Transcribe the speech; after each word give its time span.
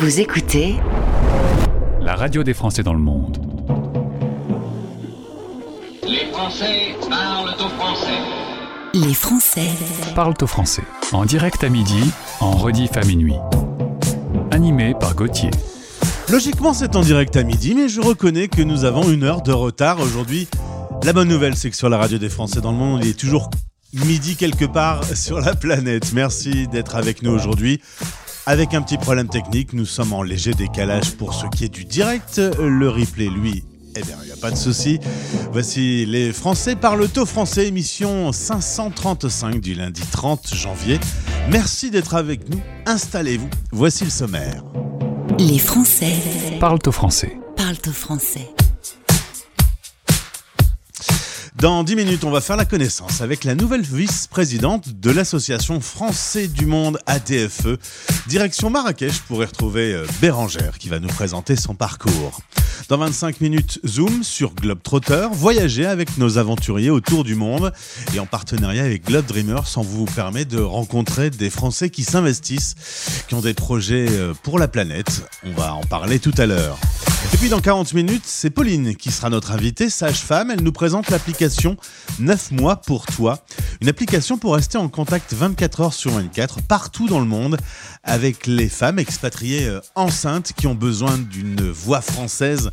Vous 0.00 0.18
écoutez 0.18 0.76
la 2.00 2.14
radio 2.14 2.42
des 2.42 2.54
Français 2.54 2.82
dans 2.82 2.94
le 2.94 2.98
monde. 2.98 3.36
Les 6.02 6.24
Français 6.32 6.94
parlent 7.10 7.54
au 7.54 7.68
français. 7.68 8.18
Les 8.94 9.12
Français 9.12 9.68
Parlent 10.14 10.38
au 10.40 10.46
français. 10.46 10.84
En 11.12 11.26
direct 11.26 11.62
à 11.64 11.68
midi, 11.68 12.10
en 12.40 12.52
rediff 12.52 12.96
à 12.96 13.02
minuit. 13.02 13.34
Animé 14.50 14.94
par 14.98 15.14
Gauthier. 15.14 15.50
Logiquement, 16.30 16.72
c'est 16.72 16.96
en 16.96 17.02
direct 17.02 17.36
à 17.36 17.42
midi, 17.42 17.74
mais 17.74 17.90
je 17.90 18.00
reconnais 18.00 18.48
que 18.48 18.62
nous 18.62 18.86
avons 18.86 19.06
une 19.10 19.24
heure 19.24 19.42
de 19.42 19.52
retard 19.52 20.00
aujourd'hui. 20.00 20.48
La 21.04 21.12
bonne 21.12 21.28
nouvelle, 21.28 21.56
c'est 21.56 21.68
que 21.68 21.76
sur 21.76 21.90
la 21.90 21.98
radio 21.98 22.16
des 22.16 22.30
Français 22.30 22.62
dans 22.62 22.72
le 22.72 22.78
monde, 22.78 23.00
il 23.04 23.10
est 23.10 23.20
toujours 23.20 23.50
midi 23.92 24.36
quelque 24.36 24.64
part 24.64 25.04
sur 25.14 25.40
la 25.40 25.54
planète. 25.54 26.14
Merci 26.14 26.68
d'être 26.68 26.96
avec 26.96 27.22
nous 27.22 27.32
aujourd'hui. 27.32 27.82
Avec 28.50 28.74
un 28.74 28.82
petit 28.82 28.98
problème 28.98 29.28
technique, 29.28 29.74
nous 29.74 29.86
sommes 29.86 30.12
en 30.12 30.24
léger 30.24 30.54
décalage 30.54 31.12
pour 31.12 31.34
ce 31.34 31.46
qui 31.46 31.66
est 31.66 31.68
du 31.68 31.84
direct. 31.84 32.40
Le 32.58 32.88
replay, 32.88 33.28
lui, 33.28 33.62
eh 33.94 34.02
bien, 34.02 34.16
il 34.22 34.26
n'y 34.26 34.32
a 34.32 34.36
pas 34.36 34.50
de 34.50 34.56
souci. 34.56 34.98
Voici 35.52 36.04
les 36.04 36.32
Français 36.32 36.74
parlent 36.74 37.06
au 37.16 37.26
français, 37.26 37.68
émission 37.68 38.32
535 38.32 39.60
du 39.60 39.74
lundi 39.74 40.02
30 40.02 40.52
janvier. 40.52 40.98
Merci 41.48 41.92
d'être 41.92 42.16
avec 42.16 42.50
nous. 42.50 42.60
Installez-vous. 42.86 43.50
Voici 43.70 44.02
le 44.02 44.10
sommaire. 44.10 44.64
Les 45.38 45.60
Français 45.60 46.16
Parlent 46.58 46.80
au 46.88 46.90
français. 46.90 47.38
parlent 47.56 47.76
au 47.86 47.92
français. 47.92 48.50
Dans 51.60 51.84
10 51.84 51.94
minutes, 51.94 52.24
on 52.24 52.30
va 52.30 52.40
faire 52.40 52.56
la 52.56 52.64
connaissance 52.64 53.20
avec 53.20 53.44
la 53.44 53.54
nouvelle 53.54 53.82
vice-présidente 53.82 54.98
de 54.98 55.10
l'association 55.10 55.82
Français 55.82 56.48
du 56.48 56.64
Monde 56.64 56.98
ATFE. 57.04 57.76
Direction 58.28 58.70
Marrakech 58.70 59.20
pour 59.28 59.42
y 59.42 59.44
retrouver 59.44 59.92
euh, 59.92 60.06
Bérangère 60.22 60.78
qui 60.78 60.88
va 60.88 61.00
nous 61.00 61.08
présenter 61.08 61.56
son 61.56 61.74
parcours. 61.74 62.40
Dans 62.88 62.96
25 62.96 63.42
minutes, 63.42 63.78
Zoom 63.86 64.24
sur 64.24 64.54
Globetrotter, 64.54 65.28
voyager 65.32 65.84
avec 65.84 66.16
nos 66.16 66.38
aventuriers 66.38 66.88
autour 66.88 67.24
du 67.24 67.34
monde 67.34 67.74
et 68.14 68.20
en 68.20 68.26
partenariat 68.26 68.84
avec 68.84 69.04
Globe 69.04 69.26
Dreamers, 69.26 69.76
on 69.76 69.82
vous 69.82 70.06
permet 70.06 70.46
de 70.46 70.60
rencontrer 70.60 71.28
des 71.28 71.50
Français 71.50 71.90
qui 71.90 72.04
s'investissent, 72.04 72.74
qui 73.28 73.34
ont 73.34 73.42
des 73.42 73.54
projets 73.54 74.06
euh, 74.08 74.32
pour 74.44 74.58
la 74.58 74.66
planète. 74.66 75.24
On 75.44 75.52
va 75.52 75.74
en 75.74 75.84
parler 75.84 76.20
tout 76.20 76.34
à 76.38 76.46
l'heure. 76.46 76.78
Et 77.32 77.36
puis 77.36 77.48
dans 77.48 77.60
40 77.60 77.92
minutes, 77.92 78.24
c'est 78.24 78.50
Pauline 78.50 78.96
qui 78.96 79.10
sera 79.10 79.30
notre 79.30 79.52
invitée, 79.52 79.90
sage-femme. 79.90 80.50
Elle 80.50 80.62
nous 80.62 80.72
présente 80.72 81.10
l'application 81.10 81.76
9 82.18 82.52
mois 82.52 82.76
pour 82.76 83.06
toi. 83.06 83.44
Une 83.80 83.88
application 83.88 84.38
pour 84.38 84.54
rester 84.54 84.78
en 84.78 84.88
contact 84.88 85.32
24 85.32 85.80
heures 85.80 85.94
sur 85.94 86.12
24 86.12 86.62
partout 86.62 87.08
dans 87.08 87.20
le 87.20 87.26
monde 87.26 87.56
avec 88.02 88.46
les 88.46 88.68
femmes 88.68 88.98
expatriées 88.98 89.66
euh, 89.66 89.80
enceintes 89.94 90.52
qui 90.56 90.66
ont 90.66 90.74
besoin 90.74 91.18
d'une 91.18 91.70
voix 91.70 92.00
française 92.00 92.70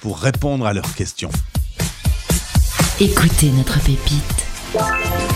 pour 0.00 0.18
répondre 0.18 0.66
à 0.66 0.72
leurs 0.74 0.94
questions. 0.94 1.30
Écoutez 3.00 3.50
notre 3.50 3.80
pépite. 3.80 4.46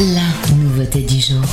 La 0.01 0.55
nouveauté 0.55 1.01
du 1.03 1.21
jour. 1.21 1.45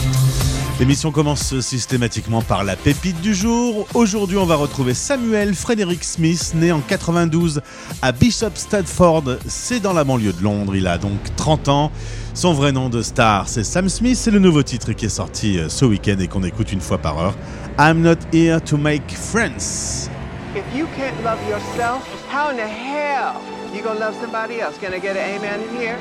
L'émission 0.80 1.12
commence 1.12 1.60
systématiquement 1.60 2.44
par 2.44 2.64
la 2.64 2.76
pépite 2.76 3.20
du 3.20 3.34
jour. 3.34 3.88
Aujourd'hui, 3.96 4.38
on 4.38 4.46
va 4.46 4.56
retrouver 4.56 4.94
Samuel 4.94 5.56
Frederick 5.56 6.04
Smith, 6.04 6.54
né 6.54 6.72
en 6.72 6.82
92 6.82 7.62
à 8.04 8.12
Bishop 8.12 8.52
Stadford. 8.54 9.24
C'est 9.48 9.80
dans 9.80 9.94
la 9.94 10.04
banlieue 10.04 10.34
de 10.34 10.44
Londres. 10.44 10.76
Il 10.76 10.86
a 10.86 11.00
donc 11.00 11.18
30 11.36 11.68
ans. 11.70 11.92
Son 12.36 12.54
vrai 12.54 12.72
nom 12.72 12.90
de 12.90 13.02
star, 13.02 13.50
c'est 13.50 13.64
Sam 13.64 13.90
Smith. 13.90 14.18
C'est 14.18 14.30
le 14.30 14.38
nouveau 14.38 14.62
titre 14.62 14.92
qui 14.92 15.08
est 15.08 15.10
sorti 15.10 15.58
euh, 15.58 15.68
ce 15.68 15.84
week-end 15.84 16.18
et 16.20 16.28
qu'on 16.28 16.44
écoute 16.44 16.72
une 16.72 16.82
fois 16.82 17.00
par 17.00 17.18
heure. 17.18 17.34
I'm 17.80 18.04
not 18.04 18.18
here 18.32 18.62
to 18.62 18.78
make 18.78 19.10
friends. 19.10 20.12
If 20.56 20.64
you 20.76 20.86
can't 20.96 21.18
love 21.24 21.40
yourself, 21.50 22.04
how 22.32 22.52
in 22.52 22.58
the 22.58 22.70
hell 22.70 23.42
you 23.74 23.82
gonna 23.82 24.00
love 24.00 24.16
somebody 24.22 24.62
else? 24.62 24.78
Can 24.80 24.94
I 24.94 25.00
get 25.00 25.18
an 25.18 25.38
amen 25.38 25.60
in 25.60 25.76
here? 25.76 25.98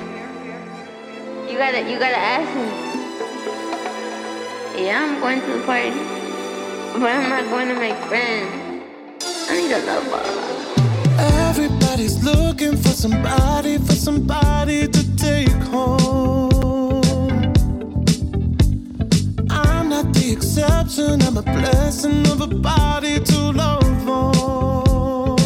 You 1.49 1.57
gotta, 1.57 1.81
you 1.81 1.99
gotta 1.99 2.19
ask 2.19 2.55
me. 2.55 2.86
Yeah, 4.79 5.03
I'm 5.03 5.21
going 5.21 5.41
to 5.41 5.47
the 5.47 5.65
party, 5.65 5.91
but 7.01 7.09
I'm 7.09 7.31
not 7.31 7.49
going 7.49 7.69
to 7.69 7.75
make 7.75 7.97
friends. 8.09 8.85
I 9.49 9.57
need 9.57 9.73
a 9.73 9.79
lover. 9.87 10.23
Everybody's 11.49 12.23
looking 12.23 12.77
for 12.77 12.91
somebody, 12.91 13.79
for 13.79 13.95
somebody 13.95 14.87
to 14.87 15.17
take 15.17 15.49
home. 15.73 17.01
I'm 19.49 19.89
not 19.89 20.13
the 20.13 20.33
exception, 20.33 21.23
I'm 21.23 21.39
a 21.39 21.43
blessing 21.43 22.27
of 22.27 22.43
a 22.43 22.47
body 22.47 23.19
to 23.19 23.39
love 23.53 24.09
on. 24.09 25.37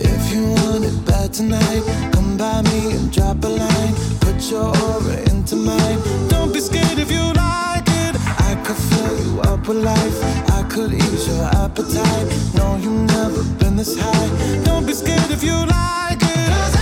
If 0.00 0.32
you 0.34 0.46
want 0.50 0.84
it 0.84 1.06
bad 1.06 1.32
tonight, 1.32 1.84
come 2.12 2.36
by 2.36 2.62
me 2.62 2.96
and 2.96 3.12
drop 3.12 3.44
a 3.44 3.48
line. 3.48 3.94
Put 4.20 4.50
your 4.50 4.76
aura 4.76 5.31
mine. 5.56 5.98
Don't 6.28 6.52
be 6.52 6.60
scared 6.60 6.98
if 6.98 7.10
you 7.10 7.24
like 7.34 7.88
it. 8.04 8.14
I 8.48 8.54
could 8.64 8.76
fill 8.76 9.16
you 9.24 9.40
up 9.42 9.68
with 9.68 9.78
life. 9.78 10.18
I 10.50 10.62
could 10.68 10.92
ease 10.92 11.28
your 11.28 11.44
appetite. 11.62 12.26
No, 12.54 12.76
you've 12.76 13.06
never 13.16 13.42
been 13.58 13.76
this 13.76 13.98
high. 13.98 14.64
Don't 14.64 14.86
be 14.86 14.94
scared 14.94 15.30
if 15.30 15.42
you 15.42 15.54
like 15.54 16.22
it. 16.22 16.81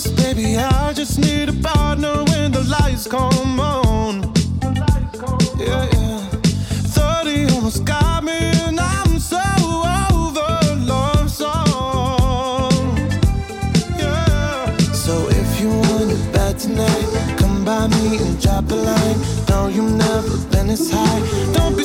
Honest, 0.00 0.16
baby. 0.16 0.56
I 0.56 0.92
just 0.92 1.18
need 1.18 1.48
a 1.48 1.52
partner 1.52 2.24
when 2.24 2.52
the 2.52 2.62
lights 2.64 3.06
come 3.06 3.60
on. 3.60 4.32
Yeah, 5.58 5.88
yeah. 5.92 6.20
30 7.24 7.54
almost 7.54 7.84
got 7.84 8.24
me, 8.24 8.38
and 8.66 8.80
I'm 8.80 9.18
so 9.18 9.40
over 10.12 10.76
love 10.86 11.30
song. 11.30 12.72
Yeah. 13.98 14.76
So 14.92 15.28
if 15.28 15.60
you 15.60 15.68
want 15.68 16.10
it 16.12 16.32
bad 16.32 16.58
tonight, 16.58 17.36
come 17.38 17.64
by 17.64 17.86
me 17.88 18.18
and 18.18 18.40
drop 18.40 18.70
a 18.70 18.74
line. 18.74 19.18
No, 19.48 19.68
you've 19.68 19.92
never 19.92 20.36
been 20.50 20.68
this 20.68 20.90
high. 20.90 21.52
Don't 21.52 21.76
be 21.76 21.84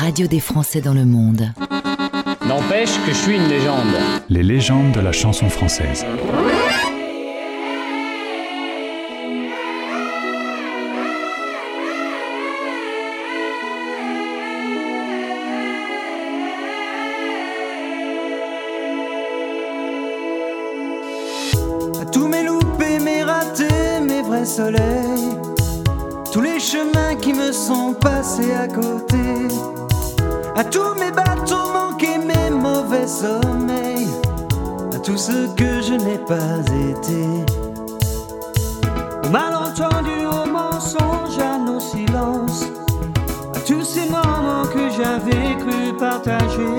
Radio 0.00 0.26
des 0.26 0.40
Français 0.40 0.80
dans 0.80 0.94
le 0.94 1.04
monde. 1.04 1.52
N'empêche 2.48 2.94
que 3.04 3.12
je 3.12 3.16
suis 3.16 3.36
une 3.36 3.48
légende. 3.48 3.94
Les 4.30 4.42
légendes 4.42 4.92
de 4.92 5.00
la 5.00 5.12
chanson 5.12 5.50
française. 5.50 6.06
J'avais 45.02 45.56
cru 45.56 45.96
partager. 45.98 46.76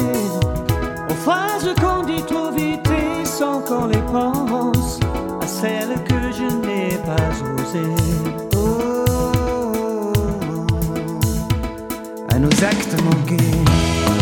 Aux 1.10 1.14
phrases 1.14 1.74
qu'on 1.82 2.04
dit 2.04 2.24
trop 2.24 2.52
vite 2.52 2.88
et 2.90 3.26
sans 3.26 3.60
qu'on 3.62 3.88
les 3.88 4.02
pense. 4.12 5.00
À 5.42 5.48
celles 5.48 5.96
que 6.04 6.32
je 6.32 6.48
n'ai 6.66 6.98
pas 7.06 7.32
osées. 7.56 7.96
Oh, 8.56 10.14
à 12.30 12.40
nos 12.40 12.64
actes 12.64 12.96
manqués. 13.04 14.21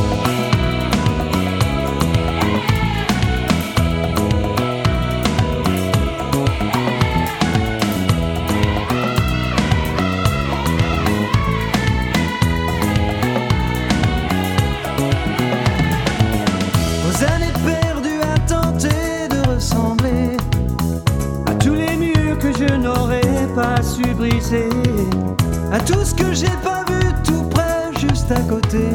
À 28.32 28.40
côté, 28.42 28.90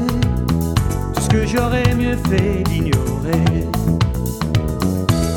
tout 1.14 1.20
ce 1.20 1.28
que 1.28 1.46
j'aurais 1.46 1.94
mieux 1.94 2.16
fait 2.28 2.62
d'ignorer. 2.64 3.68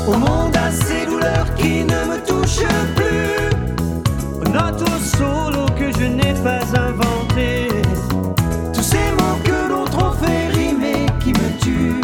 Au 0.06 0.16
monde 0.16 0.56
à 0.56 0.70
ces 0.70 1.06
douleurs 1.06 1.52
qui 1.56 1.84
ne 1.84 2.00
me 2.10 2.24
touchent 2.24 2.66
plus, 2.94 4.40
aux 4.40 4.52
notes 4.52 4.82
au 4.82 5.16
solo 5.16 5.66
que 5.76 5.90
je 5.98 6.04
n'ai 6.04 6.34
pas 6.44 6.60
inventé, 6.78 7.68
tous 8.72 8.82
ces 8.82 9.10
mots 9.18 9.38
que 9.44 9.68
d'autres 9.68 9.98
ont 10.04 10.12
fait 10.12 10.48
rimer 10.48 11.06
qui 11.20 11.30
me 11.30 11.58
tuent 11.60 12.00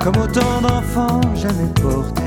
comme 0.00 0.22
autant 0.22 0.60
d'enfants 0.62 1.20
jamais 1.34 1.68
portés. 1.82 2.17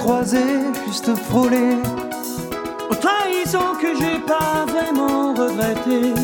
Croisée, 0.00 0.60
juste 0.86 1.14
frôlé. 1.28 1.76
Aux 2.90 2.94
trahisons 2.94 3.74
que 3.82 3.90
j'ai 3.98 4.18
pas 4.34 4.64
vraiment 4.72 5.34
regrettées. 5.34 6.14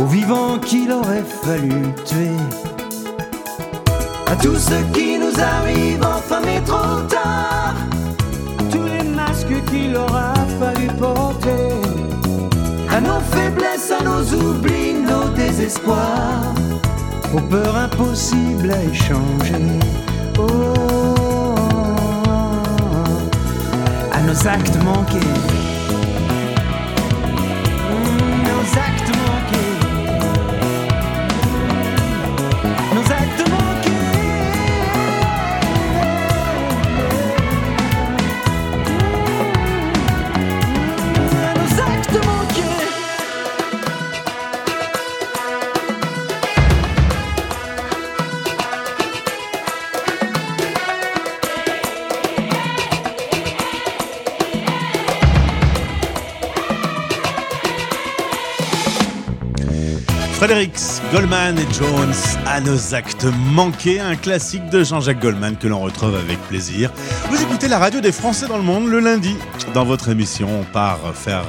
Aux 0.00 0.06
vivants 0.06 0.58
qu'il 0.58 0.92
aurait 0.92 1.28
fallu 1.44 1.78
tuer. 2.04 2.38
À 4.32 4.36
tout 4.36 4.54
ce 4.54 4.78
qui 4.94 5.18
nous 5.18 5.36
arrive 5.54 6.00
enfin 6.16 6.40
mais 6.44 6.60
trop 6.60 7.00
tard. 7.08 7.74
Tous 8.70 8.86
les 8.92 9.02
masques 9.02 9.60
qu'il 9.70 9.96
aura 9.96 10.32
fallu 10.60 10.86
porter. 11.04 11.72
À 12.96 13.00
nos 13.00 13.20
faiblesses, 13.32 13.90
à 13.98 14.02
nos 14.04 14.22
oublis, 14.42 14.94
nos 14.94 15.28
désespoirs 15.34 16.54
aux 17.34 17.40
peurs 17.52 17.76
impossibles 17.76 18.70
à 18.70 18.82
échanger. 18.84 19.66
Oh, 20.38 21.19
nos 24.30 24.46
actes 24.46 24.76
manqués. 24.76 25.59
Fredericks, 60.50 61.00
Goldman 61.12 61.56
et 61.60 61.72
Jones 61.72 62.12
à 62.44 62.60
nos 62.60 62.92
actes 62.92 63.24
manqués, 63.52 64.00
un 64.00 64.16
classique 64.16 64.68
de 64.70 64.82
Jean-Jacques 64.82 65.20
Goldman 65.20 65.56
que 65.56 65.68
l'on 65.68 65.78
retrouve 65.78 66.16
avec 66.16 66.40
plaisir. 66.48 66.90
Vous 67.30 67.40
écoutez 67.40 67.68
la 67.68 67.78
radio 67.78 68.00
des 68.00 68.10
Français 68.10 68.48
dans 68.48 68.56
le 68.56 68.64
monde 68.64 68.88
le 68.88 68.98
lundi. 68.98 69.36
Dans 69.74 69.84
votre 69.84 70.08
émission, 70.08 70.48
on 70.62 70.64
part 70.64 71.14
faire 71.14 71.44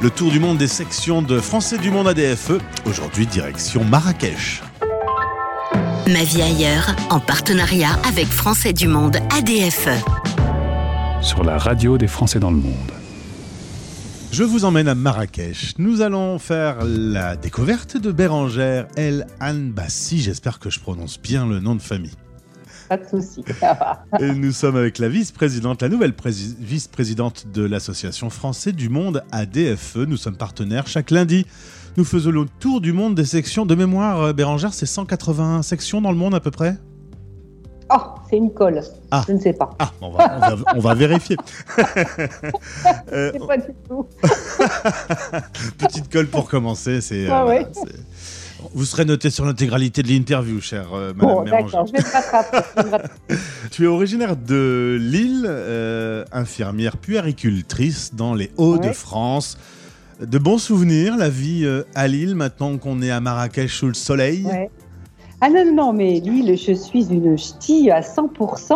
le 0.00 0.10
tour 0.10 0.32
du 0.32 0.40
monde 0.40 0.58
des 0.58 0.66
sections 0.66 1.22
de 1.22 1.38
Français 1.38 1.78
du 1.78 1.92
monde 1.92 2.08
ADFE. 2.08 2.54
Aujourd'hui, 2.84 3.28
direction 3.28 3.84
Marrakech. 3.84 4.60
Ma 6.08 6.24
vie 6.24 6.42
ailleurs, 6.42 6.96
en 7.10 7.20
partenariat 7.20 7.96
avec 8.08 8.26
Français 8.26 8.72
du 8.72 8.88
Monde 8.88 9.18
ADFE. 9.38 9.88
Sur 11.20 11.44
la 11.44 11.58
radio 11.58 11.96
des 11.96 12.08
Français 12.08 12.40
dans 12.40 12.50
le 12.50 12.56
monde. 12.56 13.01
Je 14.32 14.44
vous 14.44 14.64
emmène 14.64 14.88
à 14.88 14.94
Marrakech. 14.94 15.74
Nous 15.78 16.00
allons 16.00 16.38
faire 16.38 16.78
la 16.84 17.36
découverte 17.36 17.96
de 17.98 18.10
Bérangère 18.12 18.88
El 18.96 19.26
Anbassi. 19.40 20.20
J'espère 20.20 20.58
que 20.58 20.70
je 20.70 20.80
prononce 20.80 21.20
bien 21.20 21.46
le 21.46 21.60
nom 21.60 21.74
de 21.74 21.82
famille. 21.82 22.14
Pas 22.88 22.96
de 22.96 23.06
souci. 23.06 23.44
Et 24.20 24.32
nous 24.32 24.52
sommes 24.52 24.76
avec 24.76 24.98
la 24.98 25.08
vice-présidente, 25.08 25.82
la 25.82 25.88
nouvelle 25.90 26.12
prési- 26.12 26.56
vice-présidente 26.58 27.46
de 27.52 27.62
l'Association 27.62 28.30
Français 28.30 28.72
du 28.72 28.88
Monde 28.88 29.22
ADFE. 29.32 29.96
Nous 30.08 30.16
sommes 30.16 30.36
partenaires 30.36 30.86
chaque 30.86 31.10
lundi. 31.10 31.46
Nous 31.98 32.04
faisons 32.04 32.30
le 32.30 32.46
tour 32.58 32.80
du 32.80 32.92
monde 32.94 33.14
des 33.14 33.26
sections. 33.26 33.66
De 33.66 33.74
mémoire, 33.74 34.20
euh, 34.22 34.32
Bérangère, 34.32 34.72
c'est 34.72 34.86
180 34.86 35.60
sections 35.62 36.00
dans 36.00 36.10
le 36.10 36.16
monde 36.16 36.34
à 36.34 36.40
peu 36.40 36.50
près? 36.50 36.78
Oh, 37.94 38.00
c'est 38.30 38.36
une 38.36 38.52
colle. 38.52 38.80
Ah. 39.10 39.22
Je 39.26 39.32
ne 39.32 39.38
sais 39.40 39.52
pas. 39.52 39.70
Ah, 39.78 39.90
on 40.00 40.10
va, 40.10 40.36
on 40.36 40.40
va- 40.56 40.56
on 40.76 40.80
va 40.80 40.94
vérifier. 40.94 41.36
Euh, 43.12 43.32
pas 43.46 43.58
du 43.58 43.68
tout. 43.88 44.06
petite 45.78 46.10
colle 46.10 46.26
pour 46.28 46.48
commencer. 46.48 47.00
C'est, 47.00 47.28
Ah 47.28 47.44
ouais. 47.46 47.66
c'est- 47.72 48.68
Vous 48.74 48.84
serez 48.84 49.04
noté 49.04 49.28
sur 49.30 49.44
l'intégralité 49.44 50.02
de 50.02 50.08
l'interview, 50.08 50.60
chère 50.60 50.88
euh, 50.94 51.12
Madame 51.14 51.34
Bon, 51.36 51.42
d'accord, 51.42 51.86
je 51.86 51.92
vais 51.92 52.90
me. 52.90 52.98
Tu 53.70 53.84
es 53.84 53.86
originaire 53.86 54.36
de 54.36 54.96
Lille, 55.00 55.44
euh, 55.46 56.24
infirmière 56.32 56.96
puéricultrice 56.96 58.14
dans 58.14 58.34
les 58.34 58.50
Hauts-de-France. 58.56 59.58
De 60.20 60.38
bons 60.38 60.58
souvenirs, 60.58 61.16
la 61.16 61.28
vie 61.28 61.64
euh, 61.64 61.82
à 61.94 62.06
Lille, 62.08 62.34
maintenant 62.34 62.78
qu'on 62.78 63.02
est 63.02 63.10
à 63.10 63.20
Marrakech 63.20 63.74
sous 63.74 63.88
le 63.88 63.94
soleil. 63.94 64.44
Ouais. 64.44 64.70
Ah 65.44 65.50
non, 65.50 65.64
non, 65.64 65.74
non, 65.74 65.92
mais 65.92 66.20
Lille, 66.20 66.56
je 66.56 66.72
suis 66.72 67.12
une 67.12 67.36
ch'ti 67.36 67.90
à 67.90 68.00
100%. 68.00 68.74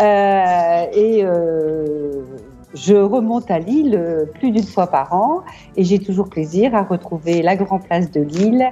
euh, 0.00 0.84
et 0.92 1.24
euh, 1.24 2.22
je 2.74 2.96
remonte 2.96 3.48
à 3.52 3.60
Lille 3.60 3.94
euh, 3.94 4.24
plus 4.24 4.50
d'une 4.50 4.64
fois 4.64 4.88
par 4.88 5.12
an. 5.14 5.42
Et 5.76 5.84
j'ai 5.84 6.00
toujours 6.00 6.28
plaisir 6.28 6.74
à 6.74 6.82
retrouver 6.82 7.40
la 7.40 7.54
Grand 7.54 7.78
Place 7.78 8.10
de 8.10 8.20
Lille. 8.20 8.66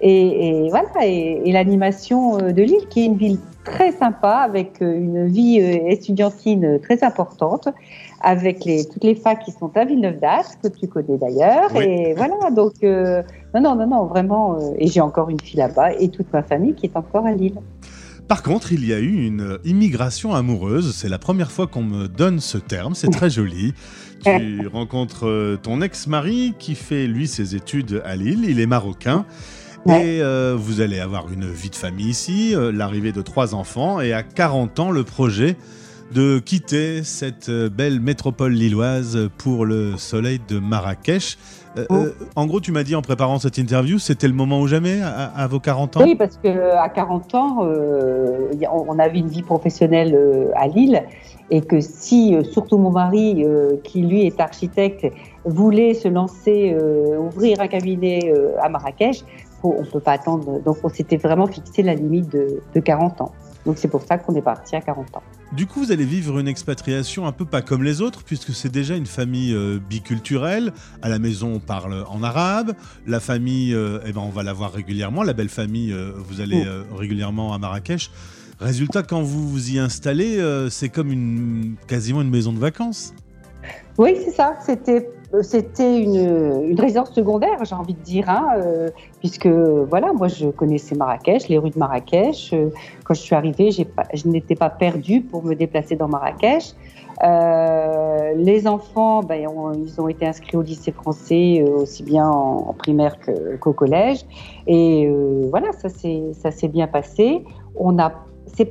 Et, 0.00 0.64
et 0.64 0.70
voilà, 0.70 0.88
et, 1.04 1.42
et 1.44 1.52
l'animation 1.52 2.38
euh, 2.38 2.50
de 2.50 2.62
Lille, 2.62 2.88
qui 2.90 3.02
est 3.02 3.06
une 3.06 3.16
ville 3.16 3.38
très 3.64 3.92
sympa, 3.92 4.38
avec 4.44 4.82
euh, 4.82 4.92
une 4.92 5.28
vie 5.28 5.58
étudiantine 5.58 6.80
très 6.80 7.04
importante, 7.04 7.68
avec 8.22 8.64
les, 8.64 8.84
toutes 8.86 9.04
les 9.04 9.14
facs 9.14 9.44
qui 9.44 9.52
sont 9.52 9.70
à 9.76 9.84
Villeneuve 9.84 10.18
d'Ascq, 10.18 10.58
que 10.62 10.68
tu 10.68 10.88
connais 10.88 11.16
d'ailleurs. 11.18 11.70
Oui. 11.76 11.84
Et 11.84 12.14
voilà, 12.14 12.50
donc, 12.50 12.74
euh, 12.82 13.22
non, 13.54 13.60
non, 13.60 13.76
non, 13.76 13.86
non, 13.86 14.06
vraiment. 14.06 14.58
euh, 14.58 14.72
et 14.78 14.86
j'ai 14.86 15.00
encore 15.00 15.28
une 15.30 15.40
fille 15.40 15.58
là-bas 15.58 15.92
et 15.94 16.08
toute 16.08 16.32
ma 16.32 16.42
famille 16.42 16.74
qui 16.74 16.86
est 16.86 16.96
encore 16.96 17.26
à 17.26 17.32
Lille. 17.32 17.58
Par 18.28 18.42
contre, 18.42 18.72
il 18.72 18.86
y 18.86 18.92
a 18.94 18.98
eu 18.98 19.26
une 19.26 19.58
immigration 19.64 20.34
amoureuse. 20.34 20.94
C'est 20.94 21.08
la 21.08 21.18
première 21.18 21.50
fois 21.50 21.66
qu'on 21.66 21.82
me 21.82 22.06
donne 22.08 22.40
ce 22.40 22.56
terme. 22.56 22.94
C'est 22.94 23.10
très 23.10 23.30
joli. 23.30 23.74
Tu 24.24 24.68
rencontres 24.68 25.26
euh, 25.26 25.58
ton 25.60 25.80
ex-mari 25.80 26.54
qui 26.56 26.76
fait, 26.76 27.08
lui, 27.08 27.26
ses 27.26 27.56
études 27.56 28.00
à 28.04 28.14
Lille. 28.14 28.44
Il 28.48 28.60
est 28.60 28.66
marocain. 28.66 29.26
Et 29.88 30.22
euh, 30.22 30.54
vous 30.56 30.80
allez 30.80 31.00
avoir 31.00 31.32
une 31.32 31.50
vie 31.50 31.70
de 31.70 31.74
famille 31.74 32.10
ici, 32.10 32.54
l'arrivée 32.56 33.10
de 33.10 33.20
trois 33.20 33.56
enfants. 33.56 34.00
Et 34.00 34.12
à 34.12 34.22
40 34.22 34.78
ans, 34.78 34.90
le 34.92 35.02
projet 35.02 35.56
de 36.14 36.38
quitter 36.38 37.02
cette 37.04 37.48
euh, 37.48 37.68
belle 37.70 38.00
métropole 38.00 38.52
lilloise 38.52 39.28
pour 39.38 39.64
le 39.64 39.96
soleil 39.96 40.40
de 40.48 40.58
Marrakech. 40.58 41.38
Euh, 41.78 41.86
Oh. 41.88 41.94
euh, 41.94 42.12
en 42.36 42.46
gros, 42.46 42.60
tu 42.60 42.70
m'as 42.70 42.82
dit 42.82 42.94
en 42.94 43.00
préparant 43.00 43.38
cette 43.38 43.56
interview, 43.56 43.98
c'était 43.98 44.28
le 44.28 44.34
moment 44.34 44.60
ou 44.60 44.66
jamais 44.66 45.00
à, 45.00 45.24
à 45.34 45.46
vos 45.46 45.58
40 45.58 45.96
ans? 45.96 46.00
Oui, 46.04 46.14
parce 46.14 46.36
que 46.36 46.76
à 46.76 46.88
40 46.90 47.34
ans, 47.34 47.58
euh, 47.62 48.50
on 48.70 48.98
avait 48.98 49.18
une 49.18 49.28
vie 49.28 49.42
professionnelle 49.42 50.14
à 50.54 50.66
Lille 50.68 51.02
et 51.50 51.62
que 51.62 51.80
si, 51.80 52.36
surtout 52.52 52.76
mon 52.76 52.90
mari, 52.90 53.42
euh, 53.44 53.76
qui 53.84 54.02
lui 54.02 54.26
est 54.26 54.38
architecte, 54.38 55.06
voulait 55.46 55.94
se 55.94 56.08
lancer, 56.08 56.76
euh, 56.78 57.18
ouvrir 57.18 57.60
un 57.60 57.68
cabinet 57.68 58.30
euh, 58.34 58.50
à 58.62 58.68
Marrakech, 58.68 59.24
faut- 59.62 59.74
on 59.78 59.82
ne 59.82 59.86
peut 59.86 60.00
pas 60.00 60.12
attendre. 60.12 60.60
Donc, 60.62 60.76
on 60.84 60.88
s'était 60.90 61.16
vraiment 61.16 61.46
fixé 61.46 61.82
la 61.82 61.94
limite 61.94 62.30
de, 62.32 62.60
de 62.74 62.80
40 62.80 63.22
ans. 63.22 63.32
Donc, 63.64 63.78
c'est 63.78 63.88
pour 63.88 64.02
ça 64.02 64.18
qu'on 64.18 64.34
est 64.34 64.42
parti 64.42 64.74
à 64.74 64.80
40 64.80 65.16
ans. 65.16 65.22
Du 65.52 65.66
coup, 65.66 65.80
vous 65.80 65.92
allez 65.92 66.04
vivre 66.04 66.38
une 66.38 66.48
expatriation 66.48 67.26
un 67.26 67.32
peu 67.32 67.44
pas 67.44 67.62
comme 67.62 67.82
les 67.82 68.00
autres, 68.00 68.22
puisque 68.24 68.54
c'est 68.54 68.70
déjà 68.70 68.96
une 68.96 69.06
famille 69.06 69.54
euh, 69.54 69.78
biculturelle. 69.78 70.72
À 71.02 71.08
la 71.08 71.18
maison, 71.18 71.52
on 71.54 71.60
parle 71.60 72.04
en 72.08 72.22
arabe. 72.22 72.72
La 73.06 73.20
famille, 73.20 73.74
euh, 73.74 74.00
eh 74.06 74.12
ben, 74.12 74.22
on 74.22 74.30
va 74.30 74.42
la 74.42 74.52
voir 74.52 74.72
régulièrement. 74.72 75.22
La 75.22 75.34
belle 75.34 75.50
famille, 75.50 75.92
euh, 75.92 76.12
vous 76.16 76.40
allez 76.40 76.64
euh, 76.64 76.82
régulièrement 76.96 77.52
à 77.52 77.58
Marrakech. 77.58 78.10
Résultat, 78.60 79.02
quand 79.02 79.22
vous 79.22 79.48
vous 79.48 79.72
y 79.72 79.78
installez, 79.78 80.40
c'est 80.70 80.88
comme 80.88 81.10
une, 81.10 81.74
quasiment 81.88 82.22
une 82.22 82.30
maison 82.30 82.52
de 82.52 82.60
vacances. 82.60 83.12
Oui, 83.98 84.16
c'est 84.24 84.30
ça. 84.30 84.56
C'était 84.64 85.10
c'était 85.40 85.98
une, 86.00 86.78
résidence 86.78 87.12
secondaire, 87.12 87.64
j'ai 87.64 87.74
envie 87.74 87.94
de 87.94 88.00
dire, 88.00 88.28
hein, 88.28 88.48
euh, 88.58 88.90
puisque 89.20 89.46
voilà, 89.46 90.12
moi 90.12 90.28
je 90.28 90.48
connaissais 90.48 90.94
Marrakech, 90.94 91.48
les 91.48 91.58
rues 91.58 91.70
de 91.70 91.78
Marrakech. 91.78 92.52
Euh, 92.52 92.68
quand 93.04 93.14
je 93.14 93.20
suis 93.20 93.34
arrivée, 93.34 93.70
je 93.70 94.28
n'étais 94.28 94.54
pas 94.54 94.68
perdue 94.68 95.22
pour 95.22 95.42
me 95.42 95.54
déplacer 95.54 95.96
dans 95.96 96.08
Marrakech. 96.08 96.74
Euh, 97.22 98.32
les 98.36 98.66
enfants, 98.66 99.22
ben, 99.22 99.46
ils 99.76 100.00
ont 100.00 100.08
été 100.08 100.26
inscrits 100.26 100.56
au 100.56 100.62
lycée 100.62 100.90
français 100.90 101.62
euh, 101.62 101.82
aussi 101.82 102.02
bien 102.02 102.28
en, 102.28 102.72
primaire 102.72 103.16
qu'au 103.60 103.72
collège, 103.72 104.24
et 104.66 105.06
euh, 105.06 105.46
voilà, 105.50 105.70
ça 105.72 105.88
s'est 106.50 106.68
bien 106.68 106.88
passé. 106.88 107.44
On 107.76 107.98
a 107.98 108.12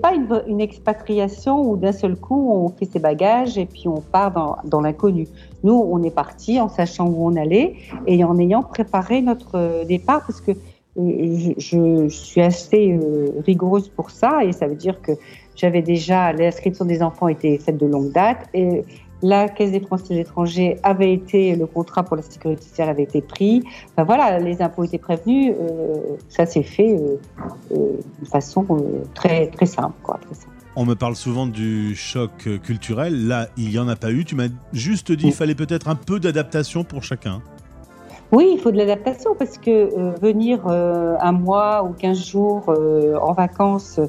pas 0.01 0.13
une, 0.13 0.61
expatriation 0.61 1.61
où 1.61 1.75
d'un 1.75 1.91
seul 1.91 2.15
coup 2.15 2.51
on 2.51 2.69
fait 2.69 2.85
ses 2.85 2.99
bagages 2.99 3.57
et 3.57 3.65
puis 3.65 3.87
on 3.87 4.01
part 4.01 4.61
dans 4.63 4.81
l'inconnu. 4.81 5.27
Nous, 5.63 5.73
on 5.73 6.01
est 6.03 6.11
parti 6.11 6.59
en 6.59 6.69
sachant 6.69 7.07
où 7.07 7.27
on 7.27 7.35
allait 7.35 7.75
et 8.07 8.23
en 8.23 8.37
ayant 8.39 8.63
préparé 8.63 9.21
notre 9.21 9.55
euh, 9.55 9.85
départ 9.85 10.25
parce 10.25 10.41
que 10.41 10.51
euh, 10.97 11.53
je, 11.57 12.09
suis 12.09 12.41
assez 12.41 12.91
euh, 12.91 13.31
rigoureuse 13.45 13.87
pour 13.87 14.09
ça 14.09 14.43
et 14.43 14.51
ça 14.51 14.67
veut 14.67 14.75
dire 14.75 15.01
que 15.01 15.13
j'avais 15.55 15.81
déjà 15.81 16.33
l'inscription 16.33 16.83
des 16.83 17.01
enfants 17.01 17.29
était 17.29 17.57
faite 17.57 17.77
de 17.77 17.85
longue 17.85 18.11
date 18.11 18.49
et 18.53 18.83
la 19.21 19.47
Caisse 19.47 19.71
des 19.71 19.79
Français 19.79 20.15
de 20.15 20.19
l'étranger 20.19 20.79
avait 20.83 21.13
été 21.13 21.55
le 21.55 21.65
contrat 21.65 22.03
pour 22.03 22.17
la 22.17 22.23
sécurité 22.23 22.63
sociale 22.63 22.89
avait 22.89 23.03
été 23.03 23.21
pris. 23.21 23.63
Enfin 23.91 24.03
voilà, 24.03 24.39
les 24.39 24.61
impôts 24.63 24.83
étaient 24.83 24.97
prévenus. 24.97 25.53
ça 26.27 26.47
s'est 26.47 26.63
fait 26.63 26.95
euh, 26.97 27.97
de 28.19 28.25
façon 28.27 28.65
très 29.13 29.47
très 29.47 29.67
simple, 29.67 29.93
quoi. 30.01 30.19
très 30.25 30.33
simple. 30.33 30.50
On 30.75 30.85
me 30.85 30.95
parle 30.95 31.15
souvent 31.15 31.47
du 31.47 31.95
choc 31.95 32.31
euh, 32.47 32.57
culturel. 32.57 33.27
Là, 33.27 33.47
il 33.57 33.69
n'y 33.69 33.79
en 33.79 33.87
a 33.87 33.95
pas 33.95 34.11
eu. 34.11 34.23
Tu 34.23 34.35
m'as 34.35 34.47
juste 34.71 35.11
dit 35.11 35.25
qu'il 35.25 35.33
fallait 35.33 35.55
peut-être 35.55 35.89
un 35.89 35.95
peu 35.95 36.19
d'adaptation 36.19 36.83
pour 36.83 37.03
chacun. 37.03 37.41
Oui, 38.31 38.51
il 38.53 38.59
faut 38.59 38.71
de 38.71 38.77
l'adaptation 38.77 39.35
parce 39.37 39.57
que 39.57 39.69
euh, 39.69 40.11
venir 40.21 40.65
euh, 40.65 41.17
un 41.19 41.33
mois 41.33 41.83
ou 41.83 41.91
15 41.91 42.25
jours 42.25 42.63
euh, 42.69 43.17
en 43.17 43.33
vacances, 43.33 43.99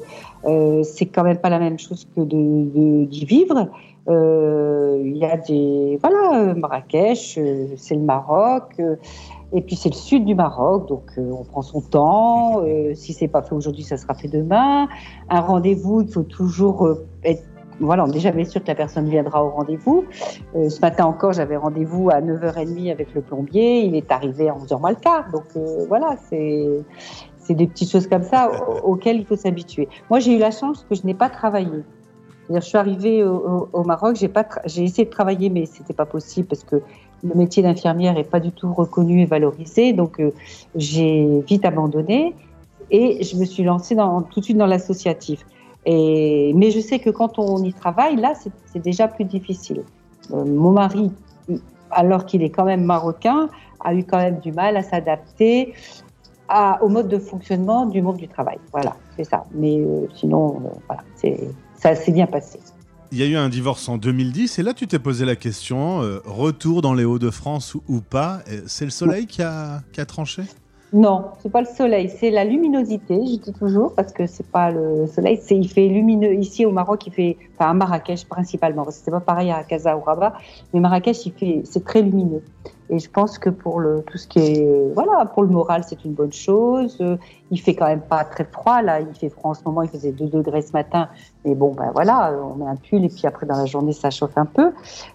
c'est 0.83 1.05
quand 1.05 1.23
même 1.23 1.37
pas 1.37 1.49
la 1.49 1.59
même 1.59 1.79
chose 1.79 2.05
que 2.15 2.21
d'y 2.21 3.25
vivre. 3.25 3.69
Il 4.07 5.17
y 5.17 5.25
a 5.25 5.37
des 5.37 5.97
voilà, 6.01 6.53
Marrakech, 6.53 7.39
c'est 7.77 7.95
le 7.95 8.01
Maroc, 8.01 8.81
et 9.53 9.61
puis 9.61 9.75
c'est 9.75 9.89
le 9.89 9.95
sud 9.95 10.25
du 10.25 10.35
Maroc, 10.35 10.87
donc 10.87 11.03
euh, 11.17 11.31
on 11.31 11.43
prend 11.43 11.61
son 11.61 11.81
temps. 11.81 12.61
Euh, 12.63 12.93
si 12.95 13.13
c'est 13.13 13.27
pas 13.27 13.41
fait 13.41 13.53
aujourd'hui, 13.55 13.83
ça 13.83 13.97
sera 13.97 14.13
fait 14.13 14.27
demain. 14.27 14.87
Un 15.29 15.41
rendez-vous, 15.41 16.01
il 16.01 16.07
faut 16.11 16.23
toujours 16.23 16.85
euh, 16.87 17.05
être 17.23 17.43
voilà, 17.79 18.03
on 18.03 18.07
n'est 18.07 18.19
jamais 18.19 18.45
sûr 18.45 18.61
que 18.61 18.67
la 18.67 18.75
personne 18.75 19.09
viendra 19.09 19.43
au 19.43 19.49
rendez-vous. 19.49 20.05
Euh, 20.55 20.69
ce 20.69 20.79
matin 20.79 21.05
encore, 21.05 21.33
j'avais 21.33 21.57
rendez-vous 21.57 22.09
à 22.11 22.21
9h30 22.21 22.91
avec 22.91 23.13
le 23.15 23.21
plombier. 23.21 23.81
Il 23.81 23.95
est 23.95 24.11
arrivé 24.11 24.47
à 24.47 24.53
11h 24.53 24.79
moins 24.79 24.91
le 24.91 24.95
quart. 24.97 25.25
Donc 25.31 25.45
voilà, 25.87 26.15
c'est 26.29 26.67
c'est 27.39 27.55
des 27.55 27.67
petites 27.67 27.89
choses 27.91 28.07
comme 28.07 28.23
ça 28.23 28.49
au- 28.69 28.91
auxquelles 28.93 29.17
il 29.17 29.25
faut 29.25 29.35
s'habituer. 29.35 29.89
Moi, 30.09 30.19
j'ai 30.19 30.35
eu 30.35 30.39
la 30.39 30.51
chance 30.51 30.85
que 30.87 30.95
je 30.95 31.03
n'ai 31.05 31.13
pas 31.15 31.29
travaillé. 31.29 31.67
C'est-à-dire, 32.45 32.61
je 32.61 32.67
suis 32.67 32.77
arrivée 32.77 33.23
au, 33.23 33.35
au- 33.35 33.69
au 33.73 33.83
Maroc, 33.83 34.15
j'ai 34.17 34.27
pas, 34.29 34.43
tra- 34.43 34.61
j'ai 34.65 34.83
essayé 34.83 35.05
de 35.05 35.09
travailler, 35.09 35.49
mais 35.49 35.65
c'était 35.65 35.93
pas 35.93 36.05
possible 36.05 36.47
parce 36.47 36.63
que 36.63 36.77
le 37.23 37.35
métier 37.35 37.63
d'infirmière 37.63 38.17
est 38.17 38.29
pas 38.29 38.39
du 38.39 38.51
tout 38.51 38.73
reconnu 38.73 39.21
et 39.21 39.25
valorisé. 39.25 39.93
Donc, 39.93 40.19
euh, 40.19 40.33
j'ai 40.75 41.41
vite 41.47 41.65
abandonné 41.65 42.35
et 42.91 43.23
je 43.23 43.37
me 43.37 43.45
suis 43.45 43.63
lancée 43.63 43.95
tout 44.31 44.39
de 44.39 44.45
suite 44.45 44.57
dans 44.57 44.67
l'associatif. 44.67 45.45
Mais 45.85 46.71
je 46.71 46.79
sais 46.79 46.99
que 46.99 47.09
quand 47.09 47.39
on 47.39 47.63
y 47.63 47.73
travaille, 47.73 48.15
là, 48.17 48.33
c'est 48.35 48.79
déjà 48.79 49.07
plus 49.07 49.25
difficile. 49.25 49.83
Euh, 50.31 50.45
mon 50.45 50.71
mari, 50.71 51.11
alors 51.91 52.25
qu'il 52.25 52.43
est 52.43 52.49
quand 52.49 52.65
même 52.65 52.83
marocain, 52.83 53.49
a 53.83 53.93
eu 53.93 54.03
quand 54.03 54.17
même 54.17 54.39
du 54.39 54.51
mal 54.51 54.77
à 54.77 54.83
s'adapter 54.83 55.73
au 56.81 56.87
mode 56.87 57.07
de 57.07 57.17
fonctionnement 57.17 57.85
du 57.87 58.01
monde 58.01 58.17
du 58.17 58.27
travail. 58.27 58.59
Voilà, 58.71 58.95
c'est 59.17 59.23
ça. 59.23 59.45
Mais 59.53 59.79
euh, 59.79 60.07
sinon, 60.13 60.61
voilà, 60.87 61.01
ça 61.75 61.95
s'est 61.95 62.11
bien 62.11 62.27
passé. 62.27 62.59
Il 63.13 63.19
y 63.19 63.21
a 63.21 63.27
eu 63.27 63.35
un 63.35 63.47
divorce 63.47 63.87
en 63.89 63.99
2010 63.99 64.57
et 64.57 64.63
là 64.63 64.73
tu 64.73 64.87
t'es 64.87 64.97
posé 64.97 65.23
la 65.23 65.35
question, 65.35 66.01
euh, 66.01 66.19
retour 66.25 66.81
dans 66.81 66.95
les 66.95 67.05
Hauts-de-France 67.05 67.75
ou, 67.87 68.01
pas 68.01 68.39
C'est 68.65 68.85
le 68.85 68.91
soleil 68.91 69.27
qui 69.27 69.43
a, 69.43 69.83
qui 69.91 70.01
a 70.01 70.05
tranché? 70.07 70.41
Non, 70.93 71.25
c'est 71.37 71.51
pas 71.51 71.61
le 71.61 71.67
soleil, 71.67 72.09
c'est 72.09 72.31
la 72.31 72.43
luminosité, 72.43 73.19
je 73.23 73.39
dis 73.39 73.53
toujours, 73.53 73.93
parce 73.93 74.13
que 74.13 74.25
c'est 74.25 74.47
pas 74.47 74.71
le 74.71 75.05
soleil, 75.05 75.39
c'est 75.39 75.55
il 75.55 75.69
fait 75.69 75.89
lumineux 75.89 76.33
ici 76.33 76.65
au 76.65 76.71
Maroc, 76.71 77.05
il 77.05 77.13
fait, 77.13 77.37
enfin 77.53 77.69
à 77.69 77.73
Marrakech 77.75 78.25
principalement, 78.25 78.83
parce 78.83 78.97
que 78.97 79.05
c'est 79.05 79.11
pas 79.11 79.19
pareil 79.19 79.51
à 79.51 79.63
Casa 79.63 79.95
ou 79.95 80.01
Rabat, 80.01 80.33
mais 80.73 80.79
Marrakech 80.79 81.23
il 81.27 81.33
fait, 81.33 81.61
c'est 81.65 81.85
très 81.85 82.01
lumineux. 82.01 82.41
Et 82.89 82.99
je 82.99 83.09
pense 83.09 83.37
que 83.37 83.49
pour 83.49 83.79
le 83.79 84.03
tout 84.03 84.17
ce 84.17 84.27
qui 84.27 84.39
est, 84.39 84.67
euh, 84.67 84.91
voilà, 84.93 85.25
pour 85.25 85.43
le 85.43 85.49
moral 85.49 85.83
c'est 85.87 86.03
une 86.05 86.13
bonne 86.13 86.33
chose. 86.33 86.97
Euh, 87.01 87.17
Il 87.51 87.59
fait 87.59 87.75
quand 87.75 87.87
même 87.87 88.01
pas 88.01 88.23
très 88.23 88.43
froid 88.45 88.81
là, 88.81 88.99
il 88.99 89.13
fait 89.15 89.29
froid 89.29 89.51
en 89.51 89.53
ce 89.53 89.63
moment, 89.65 89.81
il 89.83 89.89
faisait 89.89 90.11
2 90.11 90.27
degrés 90.27 90.61
ce 90.61 90.73
matin, 90.73 91.07
mais 91.45 91.55
bon 91.55 91.73
ben 91.73 91.91
voilà, 91.93 92.33
on 92.51 92.55
met 92.55 92.65
un 92.65 92.75
pull 92.75 93.03
et 93.05 93.09
puis 93.09 93.25
après 93.25 93.45
dans 93.45 93.57
la 93.57 93.65
journée 93.65 93.93
ça 93.93 94.09
chauffe 94.09 94.37
un 94.37 94.45
peu. 94.45 94.71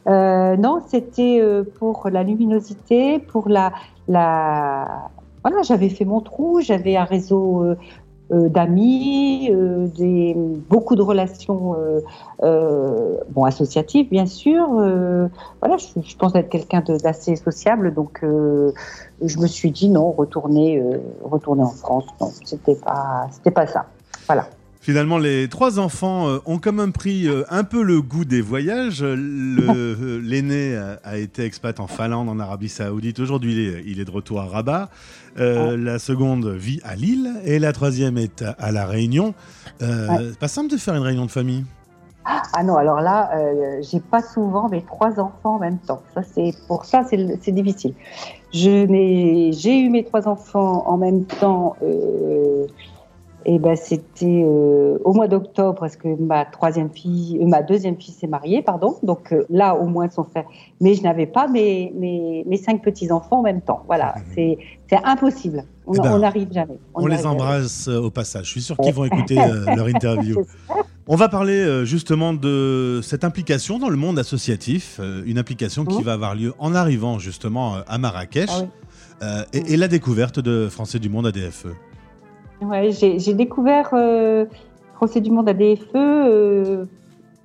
Euh, 0.08 0.56
non, 0.56 0.80
c'était 0.86 1.42
pour 1.78 2.08
la 2.10 2.22
luminosité, 2.22 3.18
pour 3.18 3.48
la 3.48 3.72
la 4.08 5.10
voilà, 5.44 5.62
j'avais 5.62 5.88
fait 5.88 6.04
mon 6.04 6.20
trou, 6.20 6.60
j'avais 6.60 6.96
un 6.96 7.04
réseau 7.04 7.76
d'amis, 8.30 9.50
euh, 9.50 9.86
des, 9.88 10.34
beaucoup 10.68 10.96
de 10.96 11.02
relations 11.02 11.74
euh, 11.78 12.00
euh, 12.42 13.16
bon, 13.30 13.44
associatives, 13.44 14.08
bien 14.10 14.26
sûr. 14.26 14.66
Euh, 14.78 15.28
voilà, 15.60 15.76
je, 15.76 15.86
je 16.02 16.16
pense 16.16 16.34
être 16.34 16.48
quelqu'un 16.48 16.82
d'assez 17.02 17.36
sociable, 17.36 17.94
donc 17.94 18.20
euh, 18.22 18.72
je 19.22 19.38
me 19.38 19.46
suis 19.46 19.70
dit 19.70 19.88
non, 19.88 20.10
retourner, 20.12 20.78
euh, 20.78 20.98
retourner 21.22 21.62
en 21.62 21.70
France, 21.70 22.04
non, 22.20 22.30
c'était 22.44 22.74
pas, 22.74 23.28
c'était 23.30 23.50
pas 23.50 23.66
ça. 23.66 23.86
Voilà. 24.26 24.46
Finalement, 24.88 25.18
les 25.18 25.48
trois 25.48 25.78
enfants 25.78 26.28
euh, 26.30 26.38
ont 26.46 26.56
quand 26.56 26.72
même 26.72 26.94
pris 26.94 27.28
euh, 27.28 27.42
un 27.50 27.62
peu 27.62 27.82
le 27.82 28.00
goût 28.00 28.24
des 28.24 28.40
voyages. 28.40 29.02
Euh, 29.02 30.18
L'aîné 30.24 30.80
a, 31.04 31.18
été 31.18 31.44
expat 31.44 31.78
en 31.78 31.86
Finlande, 31.86 32.30
en 32.30 32.38
Arabie 32.40 32.70
Saoudite. 32.70 33.20
Aujourd'hui, 33.20 33.70
il 33.84 34.00
est, 34.00 34.06
de 34.06 34.10
retour 34.10 34.40
à 34.40 34.46
Rabat. 34.46 34.88
Euh, 35.38 35.76
La 35.76 35.98
seconde 35.98 36.46
vit 36.48 36.80
à 36.84 36.96
Lille 36.96 37.34
et 37.44 37.58
la 37.58 37.74
troisième 37.74 38.16
est 38.16 38.42
à, 38.58 38.72
La 38.72 38.86
Réunion. 38.86 39.34
Euh, 39.82 40.08
Ouais. 40.08 40.30
Pas 40.40 40.48
simple 40.48 40.70
de 40.70 40.78
faire 40.78 40.94
une 40.94 41.02
réunion 41.02 41.26
de 41.26 41.30
famille. 41.30 41.66
Ah 42.24 42.62
non, 42.64 42.76
alors 42.76 43.02
là, 43.02 43.30
euh, 43.36 43.82
j'ai 43.82 44.00
pas 44.00 44.22
souvent 44.22 44.70
mes 44.70 44.80
trois 44.82 45.20
enfants 45.20 45.56
en 45.56 45.58
même 45.58 45.76
temps. 45.80 46.02
Ça, 46.14 46.22
c'est 46.22 46.54
pour 46.66 46.86
ça, 46.86 47.04
c'est 47.10 47.18
le- 47.18 47.36
c'est 47.42 47.52
difficile. 47.52 47.92
J'ai 48.52 48.84
eu 48.84 49.90
mes 49.90 50.04
trois 50.06 50.26
enfants 50.28 50.84
en 50.86 50.96
même 50.96 51.26
temps. 51.26 51.76
Et 53.46 53.58
ben, 53.58 53.76
c'était 53.76 54.42
euh, 54.44 54.98
au 55.04 55.14
mois 55.14 55.28
d'octobre 55.28 55.78
parce 55.78 55.96
que 55.96 56.08
ma 56.20 56.44
troisième 56.44 56.90
fille, 56.90 57.38
euh, 57.40 57.46
ma 57.46 57.62
deuxième 57.62 57.96
fille 57.96 58.12
s'est 58.12 58.26
mariée, 58.26 58.62
pardon. 58.62 58.96
Donc 59.02 59.32
euh, 59.32 59.44
là, 59.48 59.74
au 59.76 59.86
moins, 59.86 60.10
son 60.10 60.24
frère. 60.24 60.44
Mais 60.80 60.94
je 60.94 61.02
n'avais 61.02 61.26
pas 61.26 61.46
mes, 61.48 61.92
mes, 61.96 62.44
mes 62.46 62.56
cinq 62.56 62.82
petits 62.82 63.10
enfants 63.12 63.38
en 63.38 63.42
même 63.42 63.60
temps. 63.62 63.82
Voilà, 63.86 64.14
c'est 64.34 64.58
c'est 64.90 64.98
impossible. 65.04 65.64
On 65.86 65.94
Eh 65.94 66.00
ben, 66.00 66.12
on 66.14 66.18
n'arrive 66.18 66.52
jamais. 66.52 66.78
On, 66.94 67.06
les 67.06 67.16
jamais. 67.16 67.28
embrasse 67.28 67.88
au 67.88 68.10
passage. 68.10 68.46
Je 68.46 68.50
suis 68.50 68.60
sûr 68.62 68.76
qu'ils 68.76 68.92
vont 68.92 69.04
écouter 69.04 69.36
leur 69.76 69.88
interview. 69.88 70.44
On 71.06 71.16
va 71.16 71.28
parler 71.30 71.86
justement 71.86 72.34
de 72.34 73.00
cette 73.02 73.24
implication 73.24 73.78
dans 73.78 73.88
le 73.88 73.96
monde 73.96 74.18
associatif, 74.18 75.00
une 75.24 75.38
implication 75.38 75.84
qui 75.86 75.98
Mhm. 75.98 76.02
va 76.04 76.12
avoir 76.12 76.34
lieu 76.34 76.52
en 76.58 76.74
arrivant 76.74 77.18
justement 77.18 77.76
à 77.86 77.96
Marrakech 77.98 78.50
Ah 78.52 78.60
oui. 79.22 79.28
et, 79.54 79.72
et 79.72 79.76
la 79.78 79.88
découverte 79.88 80.38
de 80.40 80.68
Français 80.68 80.98
du 80.98 81.08
Monde 81.08 81.26
ADFE. 81.28 81.68
Ouais, 82.60 82.90
j'ai 82.90 83.34
découvert 83.34 83.90
euh, 83.92 84.46
Français 84.94 85.20
du 85.20 85.30
Monde 85.30 85.48
ADFE 85.48 85.94
euh, 85.94 86.84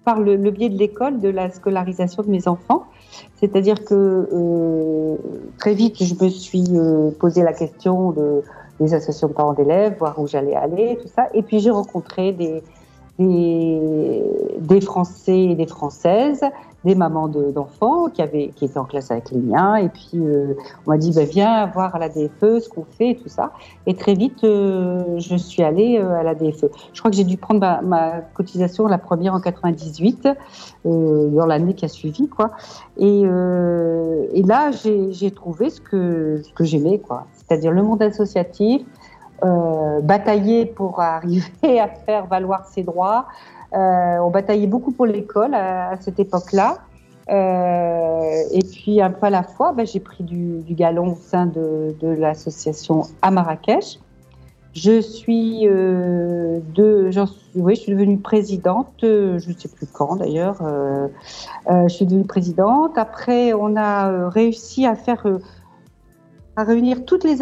par 0.03 0.19
le, 0.19 0.35
biais 0.49 0.69
de 0.69 0.77
l'école, 0.77 1.19
de 1.19 1.29
la 1.29 1.51
scolarisation 1.51 2.23
de 2.23 2.29
mes 2.29 2.47
enfants. 2.47 2.85
C'est-à-dire 3.35 3.85
que 3.85 4.27
euh, 4.33 5.15
très 5.59 5.75
vite, 5.75 6.03
je 6.03 6.15
me 6.15 6.29
suis 6.29 6.65
euh, 6.71 7.11
posé 7.19 7.43
la 7.43 7.53
question 7.53 8.11
de, 8.11 8.41
des 8.79 8.95
associations 8.95 9.27
de 9.27 9.33
parents 9.33 9.53
d'élèves, 9.53 9.97
voir 9.99 10.17
où 10.17 10.27
j'allais 10.27 10.55
aller, 10.55 10.97
tout 10.99 11.07
ça. 11.07 11.27
Et 11.35 11.43
puis 11.43 11.59
j'ai 11.59 11.69
rencontré 11.69 12.31
des 13.19 14.81
Français 14.81 15.39
et 15.39 15.55
des 15.55 15.67
Françaises, 15.67 16.43
des 16.83 16.95
mamans 16.95 17.27
de- 17.27 17.51
d'enfants 17.51 18.07
qui, 18.09 18.21
avaient, 18.21 18.51
qui 18.55 18.65
étaient 18.65 18.77
en 18.77 18.85
classe 18.85 19.11
avec 19.11 19.31
les 19.31 19.39
miens. 19.39 19.75
Et 19.75 19.89
puis 19.89 20.15
euh, 20.15 20.55
on 20.85 20.91
m'a 20.91 20.97
dit, 20.97 21.11
bah, 21.13 21.23
viens 21.23 21.65
voir 21.67 21.95
à 21.95 21.99
la 21.99 22.09
DFE 22.09 22.59
ce 22.59 22.69
qu'on 22.69 22.85
fait 22.85 23.11
et 23.11 23.15
tout 23.15 23.29
ça. 23.29 23.51
Et 23.87 23.95
très 23.95 24.13
vite, 24.13 24.43
euh, 24.43 25.17
je 25.17 25.35
suis 25.35 25.63
allée 25.63 25.99
euh, 25.99 26.19
à 26.19 26.23
la 26.23 26.35
DFE. 26.35 26.65
Je 26.93 26.99
crois 26.99 27.11
que 27.11 27.17
j'ai 27.17 27.23
dû 27.23 27.37
prendre 27.37 27.59
ma, 27.83 28.21
cotisation, 28.33 28.87
la 28.87 28.97
première 28.97 29.33
en 29.33 29.39
98, 29.39 30.27
euh, 30.85 31.29
dans 31.29 31.45
l'année 31.45 31.73
qui 31.73 31.85
a 31.85 31.87
suivi, 31.89 32.27
quoi. 32.27 32.51
Et, 32.97 33.21
et 33.21 34.43
là, 34.43 34.71
j'ai 34.71 35.31
trouvé 35.31 35.69
ce 35.69 35.81
que, 35.81 36.41
ce 36.43 36.53
que 36.53 36.63
j'aimais, 36.63 36.99
quoi. 36.99 37.25
C'est-à-dire 37.33 37.71
le 37.71 37.83
monde 37.83 38.01
associatif, 38.01 38.81
batailler 40.03 40.65
pour 40.65 41.01
arriver 41.01 41.79
à 41.79 41.87
faire 41.87 42.27
valoir 42.27 42.65
ses 42.67 42.83
droits. 42.83 43.25
Euh, 43.73 44.17
on 44.19 44.29
bataillait 44.29 44.67
beaucoup 44.67 44.91
pour 44.91 45.05
l'école 45.05 45.55
à, 45.55 45.95
cette 45.99 46.19
époque-là. 46.19 46.79
Euh, 47.29 48.43
et 48.51 48.59
puis 48.59 49.01
un 49.01 49.09
peu 49.09 49.27
à 49.27 49.29
la 49.29 49.43
fois, 49.43 49.71
ben, 49.71 49.85
j'ai 49.85 49.99
pris 49.99 50.23
du, 50.23 50.61
galon 50.69 51.13
au 51.13 51.15
sein 51.15 51.45
de, 51.45 51.95
l'association 52.01 53.03
à 53.21 53.31
Marrakech. 53.31 53.99
Je 54.73 55.01
suis 55.01 55.67
euh, 55.67 56.59
de, 56.73 57.11
suis, 57.11 57.61
oui, 57.61 57.75
je 57.75 57.81
suis 57.81 57.91
devenue 57.91 58.17
présidente. 58.17 59.03
euh, 59.03 59.37
je 59.37 59.49
ne 59.49 59.53
sais 59.53 59.69
plus 59.69 59.87
quand 59.87 60.17
d'ailleurs. 60.17 60.61
je 61.69 61.87
suis 61.87 62.05
devenue 62.05 62.25
présidente. 62.25 62.97
Après, 62.97 63.53
on 63.53 63.75
a 63.75 64.29
réussi 64.29 64.85
à 64.85 64.95
faire, 64.95 65.25
à 66.55 66.63
réunir 66.63 67.05
toutes 67.05 67.23
les, 67.23 67.37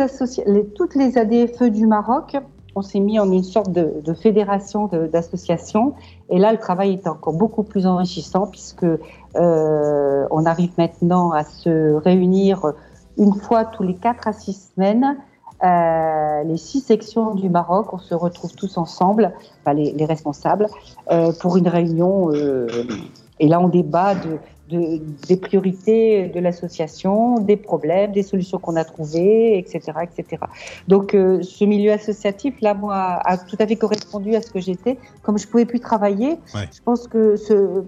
les, 0.46 0.65
toutes 0.67 0.96
les 0.96 1.17
ADFE 1.17 1.63
du 1.63 1.88
Maroc. 1.88 2.38
On 2.75 2.81
s'est 2.81 2.99
mis 2.99 3.19
en 3.19 3.31
une 3.31 3.43
sorte 3.43 3.71
de, 3.71 4.01
de 4.03 4.13
fédération 4.13 4.88
d'associations. 4.88 5.93
Et 6.29 6.39
là, 6.39 6.51
le 6.51 6.57
travail 6.57 6.93
est 6.93 7.07
encore 7.07 7.34
beaucoup 7.34 7.63
plus 7.63 7.86
enrichissant 7.86 8.47
puisque 8.47 8.86
euh, 8.86 10.27
on 10.31 10.45
arrive 10.45 10.71
maintenant 10.77 11.31
à 11.31 11.43
se 11.43 11.93
réunir 11.95 12.73
une 13.17 13.34
fois 13.34 13.65
tous 13.65 13.84
les 13.84 13.95
quatre 13.95 14.27
à 14.27 14.34
six 14.34 14.71
semaines. 14.73 15.17
Euh, 15.63 16.43
les 16.43 16.57
six 16.57 16.79
sections 16.79 17.36
du 17.36 17.49
Maroc, 17.49 17.93
on 17.93 17.99
se 17.99 18.15
retrouve 18.15 18.53
tous 18.55 18.77
ensemble, 18.77 19.34
les, 19.67 19.91
les 19.91 20.05
responsables, 20.05 20.67
euh, 21.12 21.31
pour 21.39 21.57
une 21.57 21.67
réunion. 21.67 22.31
et 22.31 23.47
là, 23.47 23.60
on 23.60 23.67
débat 23.67 24.15
de, 24.15 24.39
de- 24.71 25.01
des 25.27 25.38
priorités 25.38 26.27
de 26.27 26.39
l'association, 26.39 27.36
des 27.39 27.57
problèmes, 27.57 28.12
des 28.12 28.23
solutions 28.23 28.57
qu'on 28.57 28.75
a 28.75 28.84
trouvées, 28.86 29.57
etc., 29.57 29.79
etc. 30.03 30.41
Donc, 30.88 31.13
euh, 31.13 31.41
ce 31.43 31.65
milieu 31.65 31.91
associatif, 31.91 32.55
là, 32.62 32.73
moi, 32.73 32.95
a 33.23 33.38
tout 33.38 33.57
à 33.60 33.67
fait 33.67 33.75
correspondu 33.75 34.36
à 34.36 34.41
ce 34.41 34.49
que 34.51 34.60
j'étais. 34.60 34.97
Comme 35.23 35.38
je 35.38 35.47
pouvais 35.47 35.65
plus 35.65 35.79
travailler, 35.79 36.38
Ouais. 36.55 36.67
je 36.73 36.79
pense 36.84 37.07
que 37.07 37.36
ce, 37.36 37.84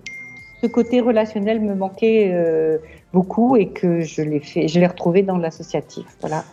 ce 0.61 0.67
côté 0.67 0.99
relationnel 1.01 1.59
me 1.61 1.75
manquait 1.75 2.31
euh, 2.33 2.77
beaucoup 3.13 3.55
et 3.55 3.69
que 3.69 4.01
je 4.01 4.21
l'ai 4.21 4.39
fait, 4.39 4.67
je 4.67 4.79
l'ai 4.79 4.87
retrouvé 4.87 5.21
dans 5.23 5.37
l'associatif. 5.37 6.05
Voilà. 6.21 6.43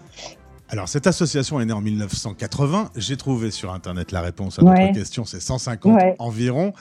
Alors, 0.73 0.89
cette 0.89 1.09
association 1.09 1.61
est 1.61 1.65
née 1.65 1.73
en 1.73 1.81
1980. 1.81 2.93
J'ai 2.95 3.17
trouvé 3.17 3.51
sur 3.51 3.73
Internet 3.73 4.13
la 4.13 4.21
réponse 4.21 4.61
à 4.61 4.63
notre 4.63 4.79
Ouais. 4.79 4.93
question. 4.93 5.25
C'est 5.25 5.41
150 5.41 5.95
Ouais. 6.01 6.15
environ. 6.21 6.73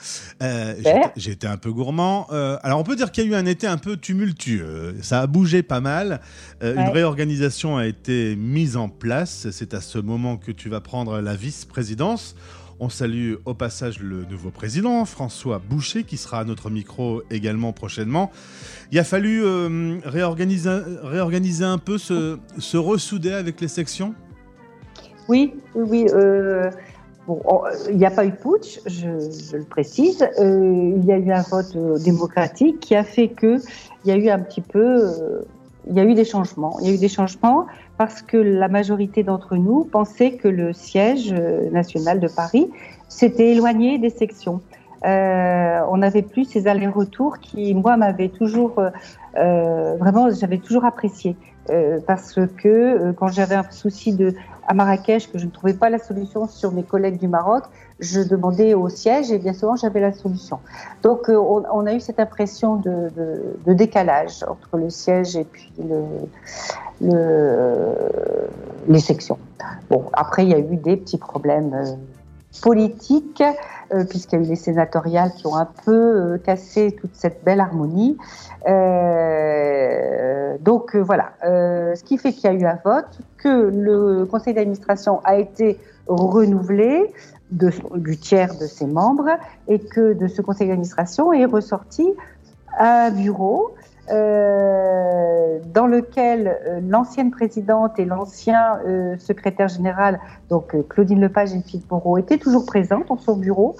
Euh, 0.42 0.74
J'ai 1.16 1.32
été 1.32 1.48
un 1.48 1.56
peu 1.56 1.72
gourmand. 1.72 2.28
Euh, 2.30 2.56
alors, 2.62 2.78
on 2.78 2.84
peut 2.84 2.94
dire 2.94 3.10
qu'il 3.10 3.24
y 3.24 3.26
a 3.26 3.30
eu 3.30 3.34
un 3.34 3.46
été 3.46 3.66
un 3.66 3.78
peu 3.78 3.96
tumultueux. 3.96 4.96
Ça 5.02 5.20
a 5.22 5.26
bougé 5.26 5.64
pas 5.64 5.80
mal. 5.80 6.20
Euh, 6.62 6.76
Une 6.76 6.88
réorganisation 6.92 7.78
a 7.78 7.86
été 7.86 8.36
mise 8.36 8.76
en 8.76 8.88
place. 8.88 9.48
C'est 9.50 9.74
à 9.74 9.80
ce 9.80 9.98
moment 9.98 10.36
que 10.36 10.52
tu 10.52 10.68
vas 10.68 10.80
prendre 10.80 11.20
la 11.20 11.34
vice-présidence. 11.34 12.36
On 12.82 12.88
salue 12.88 13.34
au 13.44 13.52
passage 13.52 14.00
le 14.00 14.24
nouveau 14.24 14.50
président, 14.50 15.04
François 15.04 15.58
Boucher, 15.58 16.04
qui 16.04 16.16
sera 16.16 16.40
à 16.40 16.44
notre 16.44 16.70
micro 16.70 17.20
également 17.30 17.74
prochainement. 17.74 18.30
Il 18.90 18.98
a 18.98 19.04
fallu 19.04 19.44
euh, 19.44 19.98
réorganiser, 20.02 21.64
un 21.64 21.76
peu, 21.76 21.98
se, 21.98 22.76
ressouder 22.78 23.32
avec 23.32 23.60
les 23.60 23.68
sections? 23.68 24.14
Oui, 25.28 25.52
oui, 25.74 25.84
oui. 25.90 26.06
euh, 26.14 26.70
il 27.90 27.98
n'y 27.98 28.06
a 28.06 28.10
pas 28.10 28.24
eu 28.24 28.30
de 28.30 28.36
putsch, 28.36 28.80
je, 28.86 29.58
le 29.58 29.64
précise. 29.64 30.26
Euh, 30.38 30.94
il 30.96 31.04
y 31.04 31.12
a 31.12 31.18
eu 31.18 31.30
un 31.32 31.42
vote 31.42 31.76
démocratique 32.02 32.80
qui 32.80 32.94
a 32.94 33.04
fait 33.04 33.28
que 33.28 33.58
il 34.06 34.08
y 34.08 34.10
a 34.10 34.16
eu 34.16 34.30
un 34.30 34.38
petit 34.38 34.62
peu, 34.62 35.04
il 35.86 35.94
y 35.94 36.00
a 36.00 36.04
eu 36.04 36.14
des 36.14 36.24
changements. 36.24 36.78
Il 36.80 36.88
y 36.88 36.90
a 36.92 36.94
eu 36.94 36.98
des 36.98 37.10
changements 37.10 37.66
parce 38.00 38.22
que 38.22 38.38
la 38.38 38.68
majorité 38.68 39.22
d'entre 39.22 39.56
nous 39.56 39.84
pensait 39.84 40.32
que 40.32 40.48
le 40.48 40.72
siège 40.72 41.34
euh, 41.38 41.68
national 41.68 42.18
de 42.18 42.28
Paris 42.28 42.70
s'était 43.10 43.50
éloigné 43.50 43.98
des 43.98 44.08
sections. 44.08 44.62
Euh, 45.04 45.80
on 45.86 45.98
n'avait 45.98 46.22
plus 46.22 46.46
ces 46.46 46.66
allers-retours 46.66 47.40
qui, 47.40 47.74
moi, 47.74 47.98
m'avaient 47.98 48.30
toujours, 48.30 48.80
euh, 49.36 49.96
vraiment, 49.96 50.30
j'avais 50.30 50.56
toujours 50.56 50.86
apprécié. 50.86 51.36
Euh, 51.70 52.00
parce 52.04 52.34
que 52.34 52.68
euh, 52.68 53.12
quand 53.12 53.28
j'avais 53.28 53.54
un 53.54 53.70
souci 53.70 54.12
de, 54.12 54.34
à 54.66 54.74
Marrakech, 54.74 55.30
que 55.30 55.38
je 55.38 55.46
ne 55.46 55.50
trouvais 55.50 55.74
pas 55.74 55.88
la 55.88 55.98
solution 55.98 56.48
sur 56.48 56.72
mes 56.72 56.82
collègues 56.82 57.18
du 57.18 57.28
Maroc, 57.28 57.64
je 58.00 58.20
demandais 58.22 58.74
au 58.74 58.88
siège 58.88 59.30
et 59.30 59.38
bien 59.38 59.52
souvent 59.52 59.76
j'avais 59.76 60.00
la 60.00 60.12
solution. 60.12 60.58
Donc 61.02 61.28
euh, 61.28 61.36
on, 61.36 61.86
a 61.86 61.92
eu 61.92 62.00
cette 62.00 62.18
impression 62.18 62.76
de, 62.76 63.10
de, 63.66 63.72
décalage 63.72 64.42
entre 64.48 64.78
le 64.78 64.90
siège 64.90 65.36
et 65.36 65.44
puis 65.44 65.72
le, 67.02 67.14
les 68.88 69.00
sections. 69.00 69.38
Bon, 69.90 70.04
après 70.12 70.44
il 70.44 70.48
y 70.48 70.54
a 70.54 70.58
eu 70.58 70.76
des 70.76 70.96
petits 70.96 71.18
problèmes 71.18 71.72
politiques, 72.62 73.42
euh, 73.92 74.04
puisqu'il 74.04 74.40
y 74.40 74.42
a 74.42 74.44
eu 74.44 74.48
les 74.48 74.56
sénatoriales 74.56 75.32
qui 75.36 75.46
ont 75.46 75.56
un 75.56 75.68
peu 75.84 75.92
euh, 75.92 76.38
cassé 76.38 76.96
toute 77.00 77.14
cette 77.14 77.44
belle 77.44 77.60
harmonie. 77.60 78.18
Euh, 78.68 80.56
donc 80.60 80.94
euh, 80.94 81.00
voilà, 81.00 81.32
ce 81.42 82.02
qui 82.04 82.18
fait 82.18 82.32
qu'il 82.32 82.44
y 82.44 82.48
a 82.48 82.56
eu 82.56 82.66
un 82.66 82.78
vote, 82.84 83.20
que 83.38 83.70
le 83.70 84.26
conseil 84.26 84.54
d'administration 84.54 85.20
a 85.24 85.36
été 85.36 85.78
renouvelé 86.06 87.12
de, 87.52 87.70
du 87.96 88.16
tiers 88.16 88.54
de 88.56 88.66
ses 88.66 88.86
membres 88.86 89.30
et 89.68 89.78
que 89.78 90.12
de 90.12 90.26
ce 90.26 90.42
conseil 90.42 90.68
d'administration 90.68 91.32
est 91.32 91.44
ressorti 91.44 92.12
un 92.78 93.10
bureau 93.10 93.74
euh, 94.10 95.58
dans 95.72 95.86
lequel 95.86 96.48
euh, 96.48 96.80
l'ancienne 96.86 97.30
présidente 97.30 97.98
et 97.98 98.04
l'ancien 98.04 98.78
euh, 98.86 99.16
secrétaire 99.18 99.68
général, 99.68 100.18
donc 100.48 100.74
Claudine 100.88 101.20
Lepage 101.20 101.54
et 101.54 101.60
Philippe 101.60 101.90
Moreau, 101.90 102.18
étaient 102.18 102.38
toujours 102.38 102.66
présents 102.66 103.02
dans 103.08 103.18
son 103.18 103.36
bureau. 103.36 103.76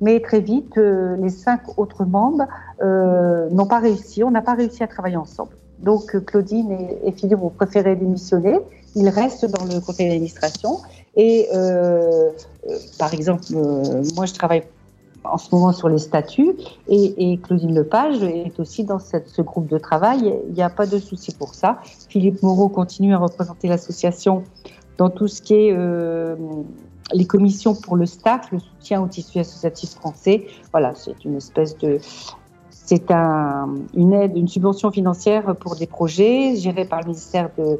Mais 0.00 0.20
très 0.20 0.40
vite, 0.40 0.76
les 0.76 1.28
cinq 1.28 1.78
autres 1.78 2.04
membres 2.04 2.48
n'ont 2.82 3.66
pas 3.66 3.78
réussi. 3.78 4.24
On 4.24 4.32
n'a 4.32 4.42
pas 4.42 4.54
réussi 4.54 4.82
à 4.82 4.88
travailler 4.88 5.16
ensemble. 5.16 5.52
Donc 5.78 6.16
Claudine 6.26 6.72
et, 6.72 6.98
et 7.04 7.12
Philippe 7.12 7.40
ont 7.40 7.50
préféré 7.50 7.94
démissionner 7.94 8.58
il 8.96 9.08
reste 9.08 9.46
dans 9.46 9.64
le 9.64 9.80
conseil 9.80 10.08
d'administration. 10.08 10.78
Et 11.14 11.48
par 12.98 13.14
exemple, 13.14 13.44
moi, 14.16 14.26
je 14.26 14.34
travaille 14.34 14.64
en 15.24 15.38
ce 15.38 15.54
moment 15.54 15.72
sur 15.72 15.88
les 15.88 15.98
statuts 15.98 16.54
et, 16.88 17.38
Claudine 17.42 17.74
Lepage 17.74 18.22
est 18.22 18.58
aussi 18.58 18.84
dans 18.84 18.98
ce 18.98 19.42
groupe 19.42 19.66
de 19.66 19.78
travail. 19.78 20.34
Il 20.48 20.54
n'y 20.54 20.62
a 20.62 20.70
pas 20.70 20.86
de 20.86 20.98
souci 20.98 21.32
pour 21.32 21.54
ça. 21.54 21.78
Philippe 22.08 22.42
Moreau 22.42 22.68
continue 22.68 23.14
à 23.14 23.18
représenter 23.18 23.68
l'association 23.68 24.44
dans 24.98 25.10
tout 25.10 25.28
ce 25.28 25.42
qui 25.42 25.54
est 25.54 25.72
euh, 25.72 26.36
les 27.12 27.26
commissions 27.26 27.74
pour 27.74 27.96
le 27.96 28.06
staff, 28.06 28.50
le 28.52 28.58
soutien 28.58 29.02
au 29.02 29.06
tissu 29.06 29.38
associatif 29.38 29.90
français. 29.90 30.46
Voilà, 30.72 30.94
c'est 30.94 31.24
une 31.24 31.36
espèce 31.36 31.76
de 31.78 31.98
c'est 32.70 33.10
un, 33.10 33.68
une 33.94 34.12
aide, 34.12 34.36
une 34.36 34.48
subvention 34.48 34.90
financière 34.90 35.54
pour 35.56 35.76
des 35.76 35.86
projets 35.86 36.56
gérés 36.56 36.84
par 36.84 37.00
le 37.00 37.06
ministère 37.06 37.50
de, 37.56 37.78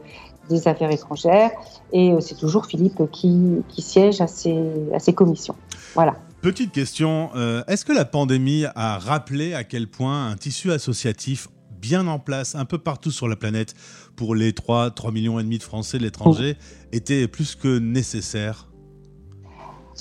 des 0.49 0.69
Affaires 0.69 0.91
étrangères. 0.91 1.51
Et 1.93 2.13
euh, 2.13 2.21
c'est 2.21 2.37
toujours 2.37 2.67
Philippe 2.67 3.03
qui, 3.11 3.63
qui 3.69 3.83
siège 3.83 4.21
à 4.21 4.27
ces, 4.27 4.57
à 4.95 5.01
ces 5.01 5.13
commissions. 5.13 5.57
Voilà. 5.95 6.15
Petite 6.43 6.73
question, 6.73 7.31
euh, 7.37 7.63
est-ce 7.69 7.85
que 7.85 7.93
la 7.93 8.05
pandémie 8.05 8.65
a 8.75 8.99
rappelé 8.99 9.55
à 9.55 9.63
quel 9.63 9.87
point 9.87 10.27
un 10.29 10.35
tissu 10.35 10.73
associatif 10.73 11.47
bien 11.81 12.09
en 12.09 12.19
place 12.19 12.57
un 12.57 12.65
peu 12.65 12.79
partout 12.79 13.13
sur 13.13 13.29
la 13.29 13.37
planète 13.37 13.75
pour 14.17 14.35
les 14.35 14.53
3, 14.53 14.91
3 14.91 15.13
millions 15.13 15.39
et 15.39 15.45
demi 15.45 15.59
de 15.59 15.63
Français 15.63 15.99
de 15.99 16.03
l'étranger 16.03 16.57
était 16.91 17.29
plus 17.29 17.55
que 17.55 17.79
nécessaire? 17.79 18.69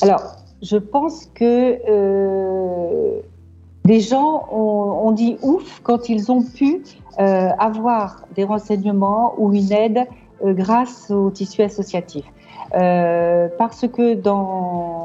Alors, 0.01 0.37
je 0.63 0.77
pense 0.77 1.27
que 1.35 1.77
euh, 1.87 3.19
les 3.85 3.99
gens 3.99 4.47
ont, 4.51 5.09
ont 5.09 5.11
dit 5.11 5.37
ouf 5.43 5.79
quand 5.83 6.09
ils 6.09 6.31
ont 6.31 6.41
pu 6.43 6.81
euh, 7.19 7.49
avoir 7.59 8.25
des 8.35 8.45
renseignements 8.45 9.35
ou 9.37 9.53
une 9.53 9.71
aide 9.71 10.07
euh, 10.43 10.53
grâce 10.53 11.11
au 11.11 11.29
tissu 11.29 11.61
associatif. 11.61 12.25
Euh, 12.73 13.49
parce 13.57 13.85
que 13.87 14.13
dans, 14.13 15.00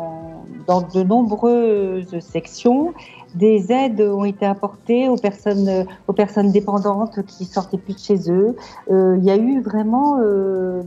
dans 0.66 0.82
de 0.82 1.02
nombreuses 1.02 2.18
sections, 2.20 2.94
des 3.36 3.70
aides 3.70 4.00
ont 4.00 4.24
été 4.24 4.46
apportées 4.46 5.08
aux 5.08 5.16
personnes, 5.16 5.86
aux 6.08 6.12
personnes 6.12 6.52
dépendantes 6.52 7.24
qui 7.26 7.44
sortaient 7.44 7.76
plus 7.78 7.94
de 7.94 7.98
chez 7.98 8.30
eux. 8.30 8.56
Euh, 8.90 9.16
il 9.18 9.24
y 9.24 9.30
a 9.30 9.36
eu 9.36 9.60
vraiment 9.60 10.18
euh, 10.20 10.82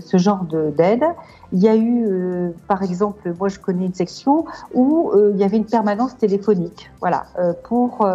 ce 0.00 0.16
genre 0.16 0.44
de- 0.44 0.70
d'aide. 0.70 1.04
Il 1.52 1.60
y 1.60 1.68
a 1.68 1.76
eu, 1.76 2.06
euh, 2.06 2.50
par 2.66 2.82
exemple, 2.82 3.34
moi 3.38 3.48
je 3.48 3.58
connais 3.58 3.86
une 3.86 3.94
section 3.94 4.46
où 4.74 5.12
il 5.32 5.38
y 5.38 5.44
avait 5.44 5.58
une 5.58 5.66
permanence 5.66 6.16
téléphonique, 6.16 6.90
voilà, 7.00 7.24
pour 7.64 8.06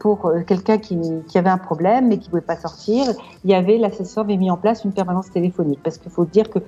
pour 0.00 0.32
quelqu'un 0.46 0.78
qui, 0.78 0.98
qui 1.28 1.38
avait 1.38 1.50
un 1.50 1.58
problème 1.58 2.08
mais 2.08 2.18
qui 2.18 2.28
pouvait 2.28 2.42
pas 2.42 2.56
sortir. 2.56 3.04
Il 3.44 3.50
y 3.50 3.54
avait 3.54 3.78
l'assesseur 3.78 4.24
avait 4.24 4.36
mis 4.36 4.50
en 4.50 4.56
place 4.56 4.84
une 4.84 4.92
permanence 4.92 5.30
téléphonique 5.30 5.80
parce 5.84 5.98
qu'il 5.98 6.10
faut 6.10 6.24
dire 6.24 6.50
que 6.50 6.58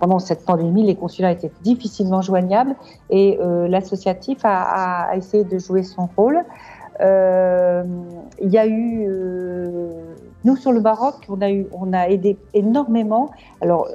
pendant 0.00 0.18
cette 0.18 0.44
pandémie, 0.44 0.84
les 0.84 0.96
consulats 0.96 1.32
étaient 1.32 1.52
difficilement 1.62 2.22
joignables 2.22 2.74
et 3.10 3.38
l'associatif 3.68 4.44
a, 4.44 5.08
a, 5.10 5.16
essayé 5.16 5.44
de 5.44 5.58
jouer 5.58 5.82
son 5.98 6.08
rôle. 6.16 6.44
Euh, 7.00 7.84
il 8.40 8.50
y 8.50 8.58
a 8.58 8.66
eu, 8.66 9.06
euh, 9.08 10.14
nous 10.44 10.56
sur 10.56 10.72
le 10.72 10.80
Maroc, 10.80 11.14
on 11.28 11.40
a 11.40 11.50
eu, 11.50 11.66
on 11.72 11.92
a 11.92 12.08
aidé 12.08 12.36
énormément. 12.54 13.30
Alors, 13.60 13.88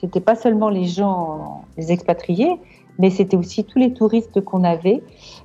c'était 0.00 0.20
pas 0.20 0.34
seulement 0.34 0.68
les 0.68 0.84
gens, 0.84 1.62
les 1.76 1.92
expatriés, 1.92 2.60
mais 2.98 3.10
c'était 3.10 3.36
aussi 3.36 3.64
tous 3.64 3.78
les 3.78 3.92
touristes 3.92 4.40
qu'on 4.40 4.64
avait. 4.64 5.02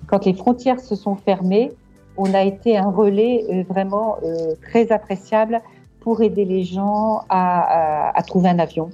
Quand 0.07 0.25
les 0.25 0.33
frontières 0.33 0.79
se 0.79 0.95
sont 0.95 1.15
fermées, 1.15 1.71
on 2.17 2.33
a 2.33 2.43
été 2.43 2.77
un 2.77 2.91
relais 2.91 3.43
euh, 3.49 3.63
vraiment 3.67 4.17
très 4.61 4.91
appréciable 4.91 5.61
pour 5.99 6.21
aider 6.21 6.45
les 6.45 6.63
gens 6.63 7.21
à, 7.29 8.15
à 8.17 8.21
trouver 8.23 8.49
un 8.49 8.59
avion 8.59 8.89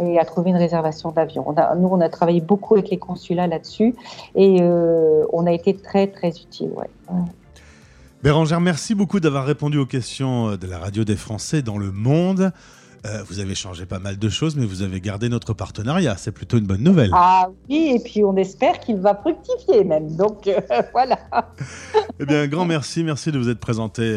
et 0.00 0.18
à 0.18 0.24
trouver 0.24 0.50
une 0.50 0.56
réservation 0.56 1.10
d'avion. 1.10 1.44
Nous, 1.76 1.88
on 1.88 2.00
a 2.00 2.08
travaillé 2.08 2.40
beaucoup 2.40 2.74
avec 2.74 2.90
les 2.90 2.98
consulats 2.98 3.46
là-dessus 3.46 3.94
et 4.34 4.58
euh, 4.60 5.24
on 5.32 5.46
a 5.46 5.52
été 5.52 5.76
très, 5.76 6.06
très 6.06 6.30
utile. 6.30 6.70
Ouais. 6.74 6.88
Bérangère, 8.22 8.60
merci 8.60 8.94
beaucoup 8.94 9.18
d'avoir 9.18 9.44
répondu 9.44 9.78
aux 9.78 9.86
questions 9.86 10.50
euh, 10.50 10.56
de 10.56 10.68
la 10.68 10.78
radio 10.78 11.02
des 11.02 11.16
Français 11.16 11.60
dans 11.60 11.76
le 11.76 11.90
monde. 11.90 12.52
Euh, 13.04 13.24
vous 13.26 13.40
avez 13.40 13.56
changé 13.56 13.84
pas 13.84 13.98
mal 13.98 14.16
de 14.16 14.28
choses, 14.28 14.54
mais 14.54 14.64
vous 14.64 14.82
avez 14.82 15.00
gardé 15.00 15.28
notre 15.28 15.54
partenariat. 15.54 16.16
C'est 16.16 16.30
plutôt 16.30 16.56
une 16.56 16.66
bonne 16.66 16.84
nouvelle. 16.84 17.10
Ah 17.14 17.48
oui, 17.68 17.96
et 17.96 17.98
puis 17.98 18.22
on 18.22 18.36
espère 18.36 18.78
qu'il 18.78 18.98
va 18.98 19.16
fructifier 19.16 19.82
même. 19.82 20.14
Donc 20.14 20.46
euh, 20.46 20.60
voilà. 20.92 21.18
Eh 22.20 22.24
bien, 22.24 22.42
un 22.42 22.46
grand 22.46 22.64
merci. 22.64 23.02
Merci 23.02 23.32
de 23.32 23.40
vous 23.40 23.48
être 23.48 23.58
présenté 23.58 24.16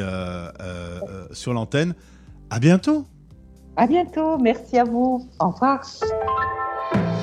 sur 1.31 1.53
l'antenne. 1.53 1.95
À 2.51 2.59
bientôt. 2.59 3.07
À 3.77 3.87
bientôt. 3.87 4.37
Merci 4.37 4.77
à 4.77 4.83
vous. 4.83 5.27
Au 5.39 5.49
revoir. 5.49 5.81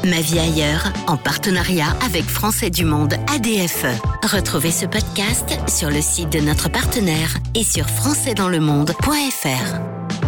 Ma 0.04 0.20
vie 0.20 0.38
ailleurs, 0.38 0.92
en 1.06 1.16
partenariat 1.16 1.96
avec 2.04 2.24
Français 2.24 2.70
du 2.70 2.84
Monde 2.84 3.14
ADFE. 3.32 3.86
Retrouvez 4.24 4.72
ce 4.72 4.86
podcast 4.86 5.56
sur 5.68 5.90
le 5.90 6.00
site 6.00 6.30
de 6.30 6.40
notre 6.40 6.68
partenaire 6.68 7.38
et 7.54 7.62
sur 7.62 7.86
françaisdanslemonde.fr. 7.86 10.21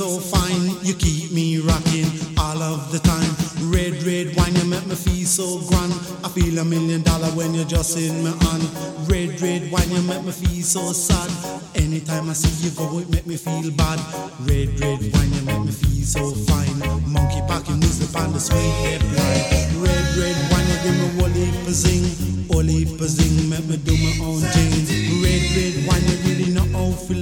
so 0.00 0.18
fine. 0.18 0.72
You 0.80 0.94
keep 0.94 1.30
me 1.30 1.58
rocking 1.58 2.08
all 2.38 2.62
of 2.62 2.90
the 2.90 3.00
time. 3.00 3.32
Red, 3.68 4.02
red 4.02 4.34
wine, 4.34 4.56
you 4.56 4.64
make 4.64 4.86
me 4.86 4.94
feel 4.94 5.26
so 5.26 5.60
grand. 5.68 5.92
I 6.24 6.28
feel 6.32 6.56
a 6.58 6.64
million 6.64 7.02
dollar 7.02 7.28
when 7.36 7.52
you're 7.52 7.68
just 7.68 7.98
in 7.98 8.24
my 8.24 8.32
hand. 8.48 8.64
Red, 9.12 9.38
red 9.42 9.70
wine, 9.70 9.90
you 9.90 10.00
make 10.08 10.24
me 10.24 10.32
feel 10.32 10.64
so 10.64 10.92
sad. 10.92 11.28
Anytime 11.74 12.30
I 12.30 12.32
see 12.32 12.48
you 12.64 12.72
go, 12.74 12.98
it 12.98 13.10
make 13.10 13.26
me 13.26 13.36
feel 13.36 13.70
bad. 13.72 14.00
Red, 14.48 14.72
red 14.80 15.04
wine, 15.12 15.32
you 15.36 15.42
make 15.44 15.64
me 15.68 15.72
feel 15.72 16.04
so 16.08 16.32
fine. 16.48 16.80
Monkey 17.04 17.44
packing 17.44 17.80
music 17.80 18.08
on 18.16 18.32
the 18.32 18.40
sweet 18.40 18.72
hip. 18.80 19.02
Red, 19.84 20.06
red 20.16 20.38
wine, 20.48 20.68
you 20.72 20.78
give 20.80 20.96
me 20.96 21.08
whole 21.20 21.36
heap 21.36 21.68
of 21.68 21.76
zing. 21.76 22.48
Whole 22.48 22.64
heap 22.64 22.96
of 22.96 23.04
zing, 23.04 23.50
make 23.52 23.68
me 23.68 23.76
do 23.76 23.92
my 23.92 24.12
own 24.24 24.40
thing. 24.48 24.72
Red, 25.20 25.44
red 25.52 25.74
wine, 25.84 26.04
you 26.08 26.16
really 26.24 26.48
know 26.56 26.64
how 26.72 26.88
to 26.88 27.14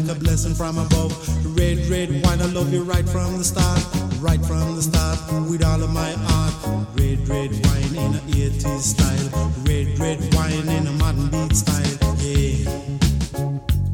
like 0.00 0.16
a 0.16 0.20
blessing 0.20 0.54
from 0.54 0.78
above. 0.78 1.12
Red, 1.58 1.78
red 1.86 2.10
wine, 2.24 2.40
I 2.40 2.46
love 2.46 2.72
you 2.72 2.84
right 2.84 3.08
from 3.08 3.38
the 3.38 3.44
start. 3.44 3.80
Right 4.20 4.40
from 4.44 4.76
the 4.76 4.82
start, 4.82 5.18
with 5.50 5.64
all 5.64 5.82
of 5.82 5.90
my 5.90 6.12
heart. 6.12 6.54
Red, 6.94 7.26
red 7.28 7.50
wine 7.66 7.96
in 7.96 8.14
a 8.14 8.20
80s 8.20 8.80
style. 8.80 9.52
Red, 9.64 9.98
red 9.98 10.34
wine 10.34 10.68
in 10.68 10.86
a 10.86 10.92
modern 10.92 11.30
beat 11.30 11.56
style. 11.56 12.16
Yeah. 12.18 13.87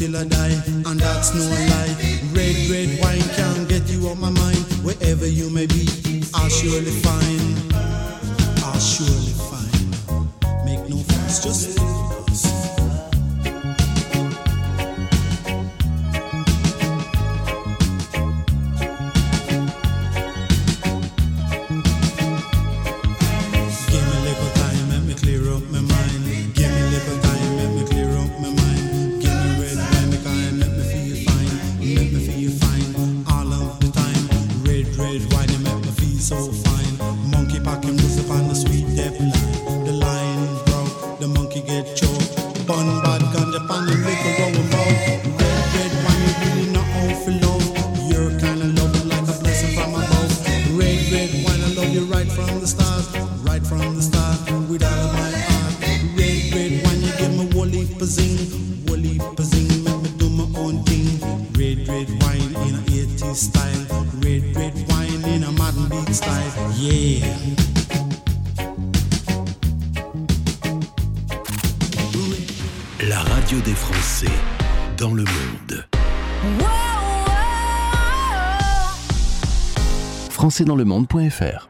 Till 0.00 0.16
I 0.16 0.24
die, 0.24 0.56
and 0.88 0.98
that's 0.98 1.34
no 1.34 1.44
lie. 1.44 1.94
Red, 2.32 2.56
red 2.72 2.88
wine 3.02 3.20
can't 3.36 3.68
get 3.68 3.86
you 3.90 4.08
off 4.08 4.18
my 4.18 4.30
mind. 4.30 4.64
Wherever 4.82 5.26
you 5.26 5.50
may 5.50 5.66
be, 5.66 5.84
I'll 6.32 6.48
surely 6.48 6.94
find. 7.04 7.74
I'll 8.64 8.80
surely 8.80 9.34
find. 9.50 10.64
Make 10.64 10.88
no 10.88 10.96
fuss, 10.96 11.44
just 11.44 11.79
get 41.70 41.96
choked. 41.96 42.66
Bun 42.66 42.86
bad 43.02 43.22
ganja 43.32 43.60
pan 43.68 43.86
the 43.86 43.94
little 44.04 44.32
rubber 44.40 44.66
bow. 44.72 44.90
Red, 45.38 45.62
red 45.74 45.92
wine, 46.04 46.22
you 46.26 46.34
really 46.42 46.66
know 46.74 46.86
how 46.94 47.08
to 47.24 47.30
love. 47.44 47.66
You're 48.10 48.32
kinda 48.42 48.66
loving 48.78 49.08
like 49.12 49.28
a 49.32 49.36
blessing 49.40 49.72
from 49.76 49.94
above. 50.00 50.32
Red, 50.78 51.00
red 51.14 51.30
wine, 51.44 51.62
I 51.66 51.70
love 51.78 51.90
you 51.96 52.04
right 52.14 52.30
from 52.36 52.58
the 52.62 52.66
start. 52.66 53.06
Right 53.48 53.64
from 53.64 53.94
the 53.94 54.02
start, 54.02 54.40
with 54.68 54.82
all 54.82 55.00
of 55.06 55.12
my 55.14 55.30
heart. 55.48 55.74
Red, 56.18 56.40
red 56.54 56.72
wine, 56.84 57.00
you 57.06 57.12
give 57.20 57.34
me 57.38 57.44
whole 57.54 57.72
heap 57.78 58.02
of 58.02 58.08
zing. 58.16 58.38
Whole 58.88 59.04
heap 59.08 59.38
of 59.38 59.46
zing, 59.50 59.70
make 59.84 60.02
me 60.04 60.10
do 60.20 60.28
my 60.40 60.46
own 60.58 60.82
thing. 60.88 61.08
Red, 61.58 61.78
red 61.88 62.08
wine 62.22 62.52
in 62.66 62.74
a 62.80 62.82
80s 63.00 63.40
style. 63.48 63.84
Red, 64.24 64.42
red 64.56 64.74
wine 64.88 65.22
in 65.34 65.44
a 65.44 65.52
modern 65.52 65.88
beat 65.88 66.14
style. 66.14 66.52
Yeah. 66.76 67.59
Radio 73.60 73.64
des 73.64 73.74
Français 73.74 74.26
dans 74.96 75.14
le 75.14 75.24
monde. 75.24 75.86
Françaisdanslemonde.fr 80.30 81.69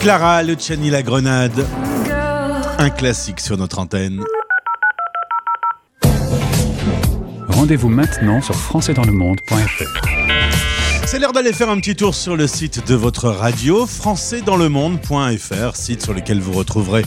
Clara 0.00 0.42
Luciani 0.42 0.88
La 0.88 1.02
Grenade, 1.02 1.66
un 2.78 2.88
classique 2.88 3.38
sur 3.38 3.58
notre 3.58 3.78
antenne. 3.78 4.24
Rendez-vous 7.48 7.90
maintenant 7.90 8.40
sur 8.40 8.54
françaisdanslemonde.fr. 8.54 10.00
C'est 11.04 11.18
l'heure 11.18 11.34
d'aller 11.34 11.52
faire 11.52 11.68
un 11.68 11.76
petit 11.76 11.96
tour 11.96 12.14
sur 12.14 12.34
le 12.34 12.46
site 12.46 12.88
de 12.88 12.94
votre 12.94 13.28
radio, 13.28 13.84
françaisdanslemonde.fr, 13.84 15.76
site 15.76 16.02
sur 16.02 16.14
lequel 16.14 16.40
vous 16.40 16.52
retrouverez 16.52 17.04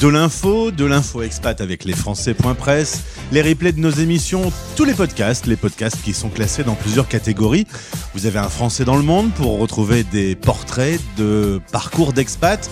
de 0.00 0.08
l'info, 0.08 0.70
de 0.70 0.86
l'info 0.86 1.20
expat 1.20 1.60
avec 1.60 1.84
les 1.84 1.92
Français.press, 1.92 3.02
les 3.32 3.42
replays 3.42 3.72
de 3.72 3.80
nos 3.80 3.90
émissions, 3.90 4.50
tous 4.74 4.84
les 4.84 4.94
podcasts, 4.94 5.46
les 5.46 5.56
podcasts 5.56 6.00
qui 6.02 6.14
sont 6.14 6.30
classés 6.30 6.64
dans 6.64 6.74
plusieurs 6.74 7.06
catégories. 7.06 7.66
Vous 8.14 8.24
avez 8.24 8.38
un 8.38 8.48
Français 8.48 8.86
dans 8.86 8.96
le 8.96 9.02
monde 9.02 9.30
pour 9.32 9.58
retrouver 9.58 10.02
des 10.04 10.36
portraits 10.36 10.98
de 11.18 11.60
parcours 11.70 12.14
d'expat, 12.14 12.70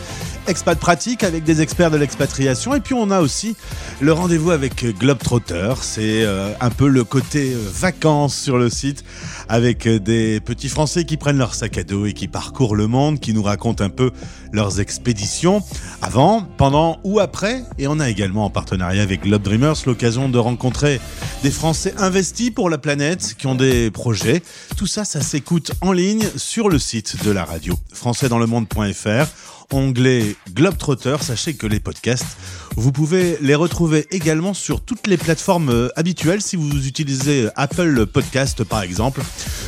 expat 0.48 0.78
pratique 0.78 1.24
avec 1.24 1.44
des 1.44 1.60
experts 1.60 1.90
de 1.90 1.96
l'expatriation. 1.98 2.74
Et 2.74 2.80
puis 2.80 2.94
on 2.94 3.10
a 3.10 3.20
aussi 3.20 3.54
le 4.00 4.12
rendez-vous 4.12 4.50
avec 4.50 4.84
Globetrotter. 4.98 5.74
C'est 5.82 6.22
euh, 6.22 6.52
un 6.60 6.70
peu 6.70 6.88
le 6.88 7.04
côté 7.04 7.52
euh, 7.52 7.58
vacances 7.70 8.36
sur 8.36 8.56
le 8.56 8.70
site 8.70 9.04
avec 9.48 9.86
euh, 9.86 9.98
des 9.98 10.40
petits 10.40 10.68
Français 10.68 11.04
qui 11.04 11.16
prennent 11.16 11.38
leur 11.38 11.54
sac 11.54 11.76
à 11.78 11.84
dos 11.84 12.06
et 12.06 12.14
qui 12.14 12.28
parcourent 12.28 12.76
le 12.76 12.86
monde, 12.86 13.20
qui 13.20 13.34
nous 13.34 13.42
racontent 13.42 13.84
un 13.84 13.90
peu 13.90 14.10
leurs 14.52 14.80
expéditions 14.80 15.62
avant, 16.00 16.46
pendant 16.56 16.98
ou 17.04 17.20
après. 17.20 17.62
Et 17.78 17.86
on 17.86 18.00
a 18.00 18.08
également 18.08 18.46
en 18.46 18.50
partenariat 18.50 19.02
avec 19.02 19.22
Globe 19.22 19.42
Dreamers 19.42 19.76
l'occasion 19.86 20.28
de 20.28 20.38
rencontrer 20.38 21.00
des 21.42 21.50
Français 21.50 21.94
investis 21.98 22.50
pour 22.50 22.70
la 22.70 22.78
planète 22.78 23.34
qui 23.36 23.46
ont 23.46 23.54
des 23.54 23.90
projets. 23.90 24.42
Tout 24.76 24.86
ça, 24.86 25.04
ça 25.04 25.20
s'écoute 25.20 25.72
en 25.82 25.92
ligne 25.92 26.26
sur 26.36 26.68
le 26.68 26.78
site 26.78 27.22
de 27.24 27.30
la 27.30 27.44
radio 27.44 27.74
françaisdanslemonde.fr 27.92 29.57
onglet 29.72 30.36
Globetrotter. 30.52 31.16
Sachez 31.20 31.54
que 31.54 31.66
les 31.66 31.80
podcasts, 31.80 32.36
vous 32.76 32.92
pouvez 32.92 33.38
les 33.40 33.54
retrouver 33.54 34.06
également 34.10 34.54
sur 34.54 34.80
toutes 34.80 35.06
les 35.06 35.16
plateformes 35.16 35.70
euh, 35.70 35.88
habituelles. 35.96 36.40
Si 36.40 36.56
vous 36.56 36.86
utilisez 36.86 37.48
Apple 37.56 38.06
Podcast 38.06 38.64
par 38.64 38.82
exemple, 38.82 39.22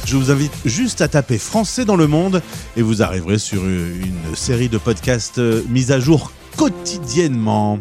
je 0.07 0.17
vous 0.17 0.31
invite 0.31 0.53
juste 0.65 1.01
à 1.01 1.09
taper 1.09 1.39
Français 1.39 1.85
dans 1.85 1.97
le 1.97 2.07
monde 2.07 2.43
et 2.77 2.83
vous 2.83 3.03
arriverez 3.03 3.39
sur 3.39 3.63
euh, 3.63 4.01
une 4.01 4.37
série 4.37 4.69
de 4.69 4.79
podcasts 4.79 5.39
euh, 5.39 5.63
mis 5.69 5.93
à 5.93 6.01
jour 6.01 6.33
quotidiennement. 6.57 7.79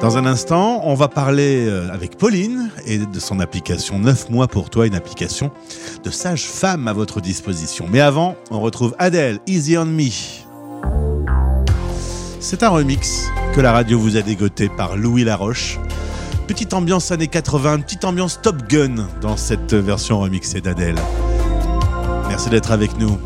Dans 0.00 0.16
un 0.16 0.26
instant, 0.26 0.82
on 0.84 0.94
va 0.94 1.08
parler 1.08 1.68
avec 1.92 2.16
Pauline 2.16 2.70
et 2.86 2.98
de 2.98 3.18
son 3.18 3.40
application 3.40 3.98
9 3.98 4.30
mois 4.30 4.46
pour 4.46 4.70
toi, 4.70 4.86
une 4.86 4.94
application 4.94 5.50
de 6.04 6.10
sage-femme 6.10 6.86
à 6.86 6.92
votre 6.92 7.20
disposition. 7.20 7.86
Mais 7.90 8.00
avant, 8.00 8.36
on 8.52 8.60
retrouve 8.60 8.94
Adele, 9.00 9.40
Easy 9.48 9.76
on 9.76 9.86
Me. 9.86 10.47
C'est 12.40 12.62
un 12.62 12.68
remix 12.68 13.26
que 13.54 13.60
la 13.60 13.72
radio 13.72 13.98
vous 13.98 14.16
a 14.16 14.22
dégoté 14.22 14.68
par 14.68 14.96
Louis 14.96 15.24
Laroche. 15.24 15.78
Petite 16.46 16.72
ambiance 16.72 17.10
années 17.10 17.26
80, 17.26 17.80
petite 17.80 18.04
ambiance 18.04 18.40
Top 18.40 18.62
Gun 18.68 19.08
dans 19.20 19.36
cette 19.36 19.74
version 19.74 20.20
remixée 20.20 20.60
d'Adèle. 20.60 20.96
Merci 22.28 22.48
d'être 22.48 22.70
avec 22.70 22.96
nous. 22.98 23.18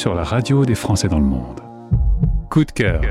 Sur 0.00 0.14
la 0.14 0.24
radio 0.24 0.64
des 0.64 0.74
Français 0.74 1.08
dans 1.08 1.18
le 1.18 1.26
monde. 1.26 1.60
Coup 2.48 2.64
de 2.64 2.72
cœur. 2.72 3.02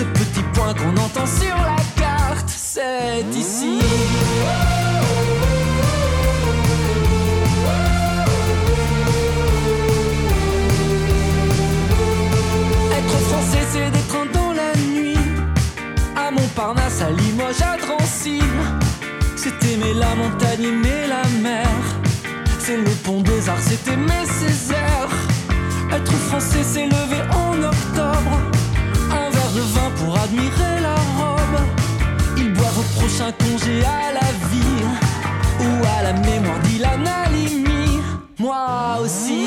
Ce 0.00 0.04
petit 0.06 0.42
point 0.54 0.72
qu'on 0.72 0.96
entend 0.96 1.26
sur 1.26 1.54
la 1.54 1.76
carte, 2.00 2.48
c'est 2.48 3.22
ici. 3.36 3.80
Être 12.96 13.18
français, 13.28 13.58
c'est 13.70 14.08
trains 14.08 14.24
dans 14.32 14.52
la 14.52 14.74
nuit. 14.80 15.18
À 16.16 16.30
Montparnasse, 16.30 17.02
à 17.02 17.10
Limoges, 17.10 17.60
à 17.60 17.76
Drancy. 17.76 18.40
C'est 19.36 19.62
aimer 19.70 19.92
la 19.92 20.14
montagne, 20.14 20.64
aimer 20.64 21.08
la 21.10 21.28
mer. 21.42 21.68
C'est 22.58 22.78
le 22.78 22.90
pont 23.04 23.20
des 23.20 23.50
arts, 23.50 23.60
c'est 23.60 23.86
aimer 23.92 24.24
Césaire. 24.24 25.10
Être 25.92 26.12
français, 26.12 26.62
c'est 26.62 26.86
lever 26.86 27.22
en 27.34 27.62
octobre. 27.64 28.59
Pour 29.96 30.18
admirer 30.18 30.80
la 30.82 30.94
robe. 30.94 31.60
Ils 32.36 32.52
boivent 32.52 32.78
au 32.78 33.00
prochain 33.00 33.32
congé 33.32 33.84
à 33.84 34.12
la 34.12 34.28
vie. 34.50 34.84
Ou 35.60 35.86
à 35.98 36.02
la 36.02 36.12
mémoire 36.12 36.58
d'Ilan 36.60 37.04
Halimi. 37.06 38.00
Moi 38.38 38.98
aussi. 39.02 39.46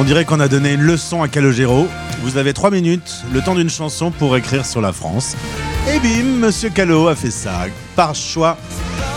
On 0.00 0.04
dirait 0.04 0.24
qu'on 0.24 0.38
a 0.38 0.46
donné 0.46 0.74
une 0.74 0.82
leçon 0.82 1.24
à 1.24 1.28
Calogero. 1.28 1.88
Vous 2.22 2.36
avez 2.36 2.52
trois 2.52 2.70
minutes, 2.70 3.24
le 3.32 3.42
temps 3.42 3.56
d'une 3.56 3.68
chanson 3.68 4.12
pour 4.12 4.36
écrire 4.36 4.64
sur 4.64 4.80
la 4.80 4.92
France. 4.92 5.34
Et 5.92 5.98
bim, 5.98 6.38
Monsieur 6.38 6.70
Calo 6.70 7.08
a 7.08 7.16
fait 7.16 7.32
ça. 7.32 7.66
Par 7.96 8.14
choix 8.14 8.56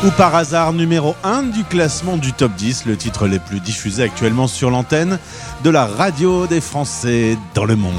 ou 0.03 0.09
par 0.09 0.33
hasard, 0.33 0.73
numéro 0.73 1.15
1 1.23 1.43
du 1.43 1.63
classement 1.65 2.17
du 2.17 2.33
top 2.33 2.55
10, 2.55 2.87
le 2.87 2.97
titre 2.97 3.27
les 3.27 3.37
plus 3.37 3.59
diffusés 3.59 4.01
actuellement 4.01 4.47
sur 4.47 4.71
l'antenne 4.71 5.19
de 5.63 5.69
la 5.69 5.85
radio 5.85 6.47
des 6.47 6.61
Français 6.61 7.37
dans 7.53 7.65
le 7.65 7.75
monde. 7.75 7.93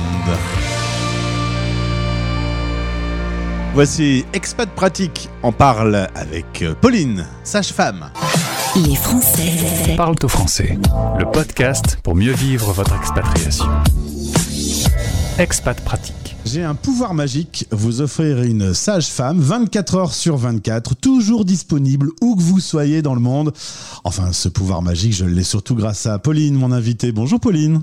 Voici 3.74 4.26
Expat 4.33 4.68
Pratique 4.68 5.28
en 5.45 5.53
parle 5.53 6.09
avec 6.16 6.64
Pauline, 6.80 7.26
sage-femme. 7.45 8.11
Les 8.75 8.95
Français 8.95 9.97
Parle 9.99 10.14
au 10.23 10.29
français. 10.29 10.79
Le 11.18 11.31
podcast 11.31 11.99
pour 12.03 12.14
mieux 12.14 12.33
vivre 12.33 12.73
votre 12.73 12.95
expatriation. 12.95 13.66
Expat 15.39 15.79
pratique. 15.83 16.37
J'ai 16.47 16.62
un 16.62 16.75
pouvoir 16.75 17.12
magique, 17.12 17.66
vous 17.70 18.01
offrir 18.01 18.43
une 18.43 18.73
sage-femme 18.73 19.41
24 19.41 19.95
heures 19.97 20.14
sur 20.14 20.39
24, 20.39 20.95
toujours 20.95 21.45
disponible 21.45 22.09
où 22.23 22.35
que 22.35 22.41
vous 22.41 22.61
soyez 22.61 23.03
dans 23.03 23.14
le 23.14 23.20
monde. 23.20 23.53
Enfin, 24.05 24.33
ce 24.33 24.49
pouvoir 24.49 24.81
magique, 24.81 25.12
je 25.12 25.27
l'ai 25.27 25.45
surtout 25.45 25.75
grâce 25.75 26.07
à 26.07 26.18
Pauline, 26.18 26.55
mon 26.55 26.73
invitée. 26.73 27.12
Bonjour 27.12 27.41
Pauline. 27.41 27.83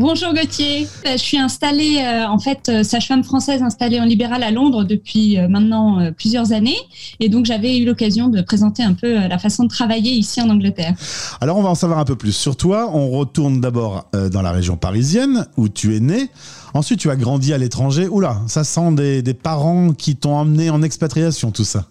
Bonjour 0.00 0.32
Gauthier, 0.32 0.88
Euh, 1.04 1.12
je 1.12 1.18
suis 1.18 1.36
installée, 1.36 1.98
euh, 1.98 2.26
en 2.26 2.38
fait, 2.38 2.70
euh, 2.70 2.82
sage-femme 2.82 3.22
française 3.22 3.62
installée 3.62 4.00
en 4.00 4.06
libéral 4.06 4.42
à 4.42 4.50
Londres 4.50 4.84
depuis 4.84 5.36
maintenant 5.46 6.10
plusieurs 6.16 6.52
années. 6.52 6.78
Et 7.20 7.28
donc, 7.28 7.44
j'avais 7.44 7.76
eu 7.76 7.84
l'occasion 7.84 8.28
de 8.28 8.40
présenter 8.40 8.82
un 8.82 8.94
peu 8.94 9.12
la 9.28 9.36
façon 9.36 9.64
de 9.64 9.68
travailler 9.68 10.12
ici 10.12 10.40
en 10.40 10.48
Angleterre. 10.48 10.94
Alors 11.42 11.58
on 11.58 11.62
va 11.62 11.68
en 11.68 11.74
savoir 11.74 11.98
un 11.98 12.06
peu 12.06 12.16
plus 12.16 12.32
sur 12.32 12.56
toi. 12.56 12.90
On 12.94 13.10
retourne 13.10 13.60
d'abord 13.60 14.08
dans 14.32 14.40
la 14.40 14.52
région 14.52 14.78
parisienne 14.78 15.46
où 15.58 15.68
tu 15.68 15.94
es 15.94 16.00
né. 16.00 16.30
Ensuite 16.72 17.00
tu 17.00 17.10
as 17.10 17.16
grandi 17.16 17.52
à 17.52 17.58
l'étranger. 17.58 18.08
Oula, 18.08 18.40
ça 18.46 18.64
sent 18.64 18.92
des, 18.92 19.20
des 19.20 19.34
parents 19.34 19.92
qui 19.92 20.16
t'ont 20.16 20.34
emmené 20.34 20.70
en 20.70 20.80
expatriation, 20.80 21.50
tout 21.50 21.64
ça. 21.64 21.84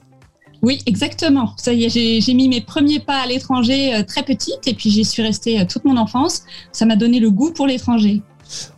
Oui, 0.62 0.82
exactement. 0.86 1.53
Ça 1.57 1.74
y 1.74 1.86
est, 1.86 2.22
j'ai 2.22 2.34
mis 2.34 2.49
mes 2.49 2.62
premiers 2.62 2.99
pas 2.99 3.22
à 3.22 3.28
l'étranger 3.28 3.95
euh, 3.95 4.03
très 4.03 4.24
petite 4.24 4.68
et 4.68 4.74
puis 4.74 4.89
j'y 4.89 5.05
suis 5.05 5.24
restée 5.24 5.60
euh, 5.60 5.66
toute 5.66 5.86
mon 5.86 5.97
enfance. 5.97 6.43
Ça 6.72 6.86
m'a 6.86 6.95
donné 6.95 7.20
le 7.20 7.32
goût 7.32 7.51
pour 7.51 7.66
l'étranger. 7.66 8.22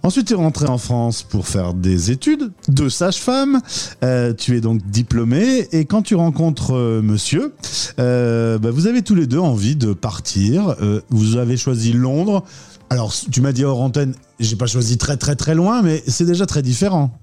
Ensuite, 0.04 0.28
tu 0.28 0.34
es 0.34 0.36
rentré 0.36 0.68
en 0.68 0.78
France 0.78 1.24
pour 1.24 1.48
faire 1.48 1.74
des 1.74 2.12
études 2.12 2.52
de 2.68 2.90
sage-femme. 2.90 3.62
Euh, 4.04 4.34
tu 4.34 4.58
es 4.58 4.62
donc 4.62 4.82
diplômé 4.86 5.70
et 5.72 5.86
quand 5.86 6.02
tu 6.02 6.14
rencontres 6.16 6.74
monsieur, 7.02 7.54
bah, 7.98 8.70
vous 8.70 8.88
avez 8.88 9.02
tous 9.02 9.16
les 9.16 9.28
deux 9.28 9.40
envie 9.40 9.78
de 9.78 9.94
partir. 9.94 10.76
Vous 11.10 11.38
avez 11.38 11.56
choisi 11.56 11.94
Londres. 11.94 12.44
Alors, 12.90 13.14
tu 13.32 13.40
m'as 13.40 13.54
dit 13.54 13.64
hors 13.64 13.80
antenne, 13.80 14.14
j'ai 14.42 14.58
pas 14.58 14.68
choisi 14.68 14.98
très 14.98 15.16
très 15.16 15.38
très 15.38 15.56
loin, 15.56 15.82
mais 15.82 16.04
c'est 16.06 16.26
déjà 16.26 16.46
très 16.46 16.62
différent. 16.62 17.18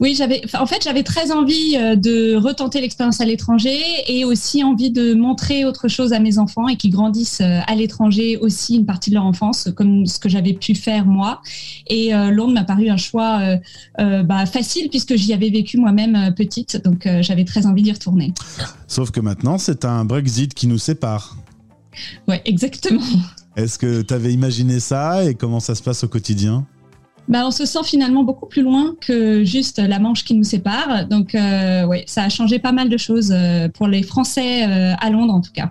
Oui, 0.00 0.14
j'avais, 0.14 0.42
en 0.58 0.66
fait, 0.66 0.82
j'avais 0.84 1.02
très 1.02 1.32
envie 1.32 1.76
euh, 1.76 1.96
de 1.96 2.36
retenter 2.36 2.80
l'expérience 2.80 3.20
à 3.20 3.24
l'étranger 3.24 3.78
et 4.06 4.24
aussi 4.24 4.62
envie 4.62 4.90
de 4.90 5.14
montrer 5.14 5.64
autre 5.64 5.88
chose 5.88 6.12
à 6.12 6.18
mes 6.18 6.38
enfants 6.38 6.68
et 6.68 6.76
qu'ils 6.76 6.90
grandissent 6.90 7.40
euh, 7.40 7.60
à 7.66 7.74
l'étranger 7.74 8.36
aussi 8.36 8.76
une 8.76 8.86
partie 8.86 9.10
de 9.10 9.14
leur 9.14 9.24
enfance, 9.24 9.68
comme 9.74 10.06
ce 10.06 10.18
que 10.18 10.28
j'avais 10.28 10.52
pu 10.52 10.74
faire 10.74 11.06
moi. 11.06 11.40
Et 11.86 12.14
euh, 12.14 12.30
Londres 12.30 12.52
m'a 12.52 12.64
paru 12.64 12.88
un 12.88 12.96
choix 12.96 13.40
euh, 13.40 13.56
euh, 14.00 14.22
bah, 14.22 14.46
facile 14.46 14.88
puisque 14.90 15.16
j'y 15.16 15.32
avais 15.32 15.50
vécu 15.50 15.78
moi-même 15.78 16.34
petite, 16.36 16.82
donc 16.82 17.08
j'avais 17.20 17.44
très 17.44 17.66
envie 17.66 17.82
d'y 17.82 17.92
retourner. 17.92 18.32
Sauf 18.86 19.10
que 19.10 19.20
maintenant, 19.20 19.58
c'est 19.58 19.84
un 19.84 20.04
Brexit 20.04 20.54
qui 20.54 20.66
nous 20.66 20.78
sépare. 20.78 21.36
Ouais, 22.28 22.42
exactement. 22.44 23.02
Est-ce 23.56 23.78
que 23.78 24.02
tu 24.02 24.12
avais 24.12 24.32
imaginé 24.32 24.80
ça 24.80 25.24
et 25.24 25.34
comment 25.34 25.60
ça 25.60 25.74
se 25.74 25.82
passe 25.82 26.04
au 26.04 26.08
quotidien? 26.08 26.66
Bah, 27.28 27.42
on 27.44 27.50
se 27.50 27.66
sent 27.66 27.82
finalement 27.84 28.22
beaucoup 28.22 28.46
plus 28.46 28.62
loin 28.62 28.94
que 29.00 29.44
juste 29.44 29.78
la 29.78 29.98
Manche 29.98 30.24
qui 30.24 30.34
nous 30.34 30.44
sépare. 30.44 31.06
Donc, 31.06 31.34
euh, 31.34 31.84
ouais, 31.84 32.04
ça 32.06 32.22
a 32.22 32.28
changé 32.28 32.58
pas 32.58 32.72
mal 32.72 32.88
de 32.88 32.96
choses 32.96 33.32
euh, 33.32 33.68
pour 33.68 33.88
les 33.88 34.02
Français 34.02 34.64
euh, 34.64 34.94
à 35.00 35.10
Londres, 35.10 35.34
en 35.34 35.40
tout 35.40 35.52
cas. 35.52 35.70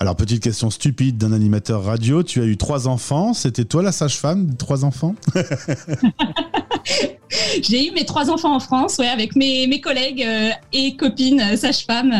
Alors, 0.00 0.16
petite 0.16 0.42
question 0.42 0.70
stupide 0.70 1.18
d'un 1.18 1.32
animateur 1.32 1.84
radio. 1.84 2.22
Tu 2.22 2.40
as 2.40 2.44
eu 2.44 2.56
trois 2.56 2.88
enfants. 2.88 3.34
C'était 3.34 3.64
toi 3.64 3.82
la 3.82 3.92
sage-femme 3.92 4.50
de 4.50 4.56
trois 4.56 4.84
enfants? 4.84 5.14
J'ai 7.62 7.88
eu 7.88 7.92
mes 7.92 8.04
trois 8.04 8.30
enfants 8.30 8.54
en 8.54 8.60
France, 8.60 8.98
ouais, 8.98 9.08
avec 9.08 9.36
mes, 9.36 9.66
mes 9.66 9.80
collègues 9.80 10.26
et 10.72 10.96
copines 10.96 11.56
sages-femmes. 11.56 12.14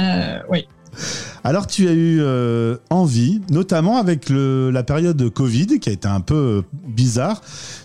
ouais. 0.51 0.67
Alors, 1.45 1.67
tu 1.67 1.89
as 1.89 1.93
eu 1.93 2.19
euh, 2.21 2.77
envie, 2.91 3.41
notamment 3.51 3.99
avec 3.99 4.29
la 4.31 4.83
période 4.83 5.31
Covid 5.31 5.79
qui 5.79 5.89
a 5.89 5.93
été 5.93 6.09
un 6.09 6.21
peu 6.21 6.63
bizarre, 6.87 7.41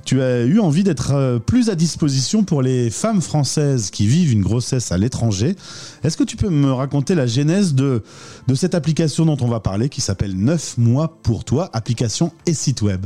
tu 0.05 0.21
as 0.21 0.41
eu 0.41 0.59
envie 0.59 0.83
d'être 0.83 1.13
euh, 1.13 1.39
plus 1.39 1.69
à 1.69 1.75
disposition 1.75 2.43
pour 2.43 2.61
les 2.61 2.89
femmes 2.89 3.21
françaises 3.21 3.89
qui 3.91 4.07
vivent 4.07 4.31
une 4.31 4.41
grossesse 4.41 4.91
à 4.91 4.97
l'étranger. 4.97 5.55
Est-ce 6.03 6.17
que 6.17 6.23
tu 6.23 6.37
peux 6.37 6.49
me 6.49 6.71
raconter 6.71 7.15
la 7.15 7.27
genèse 7.27 7.75
de, 7.75 8.03
de 8.47 8.55
cette 8.55 8.75
application 8.75 9.25
dont 9.25 9.37
on 9.41 9.47
va 9.47 9.59
parler 9.59 9.89
qui 9.89 10.01
s'appelle 10.01 10.35
9 10.35 10.77
mois 10.77 11.19
pour 11.21 11.43
toi, 11.43 11.69
application 11.73 12.31
et 12.45 12.53
site 12.53 12.81
web? 12.81 13.05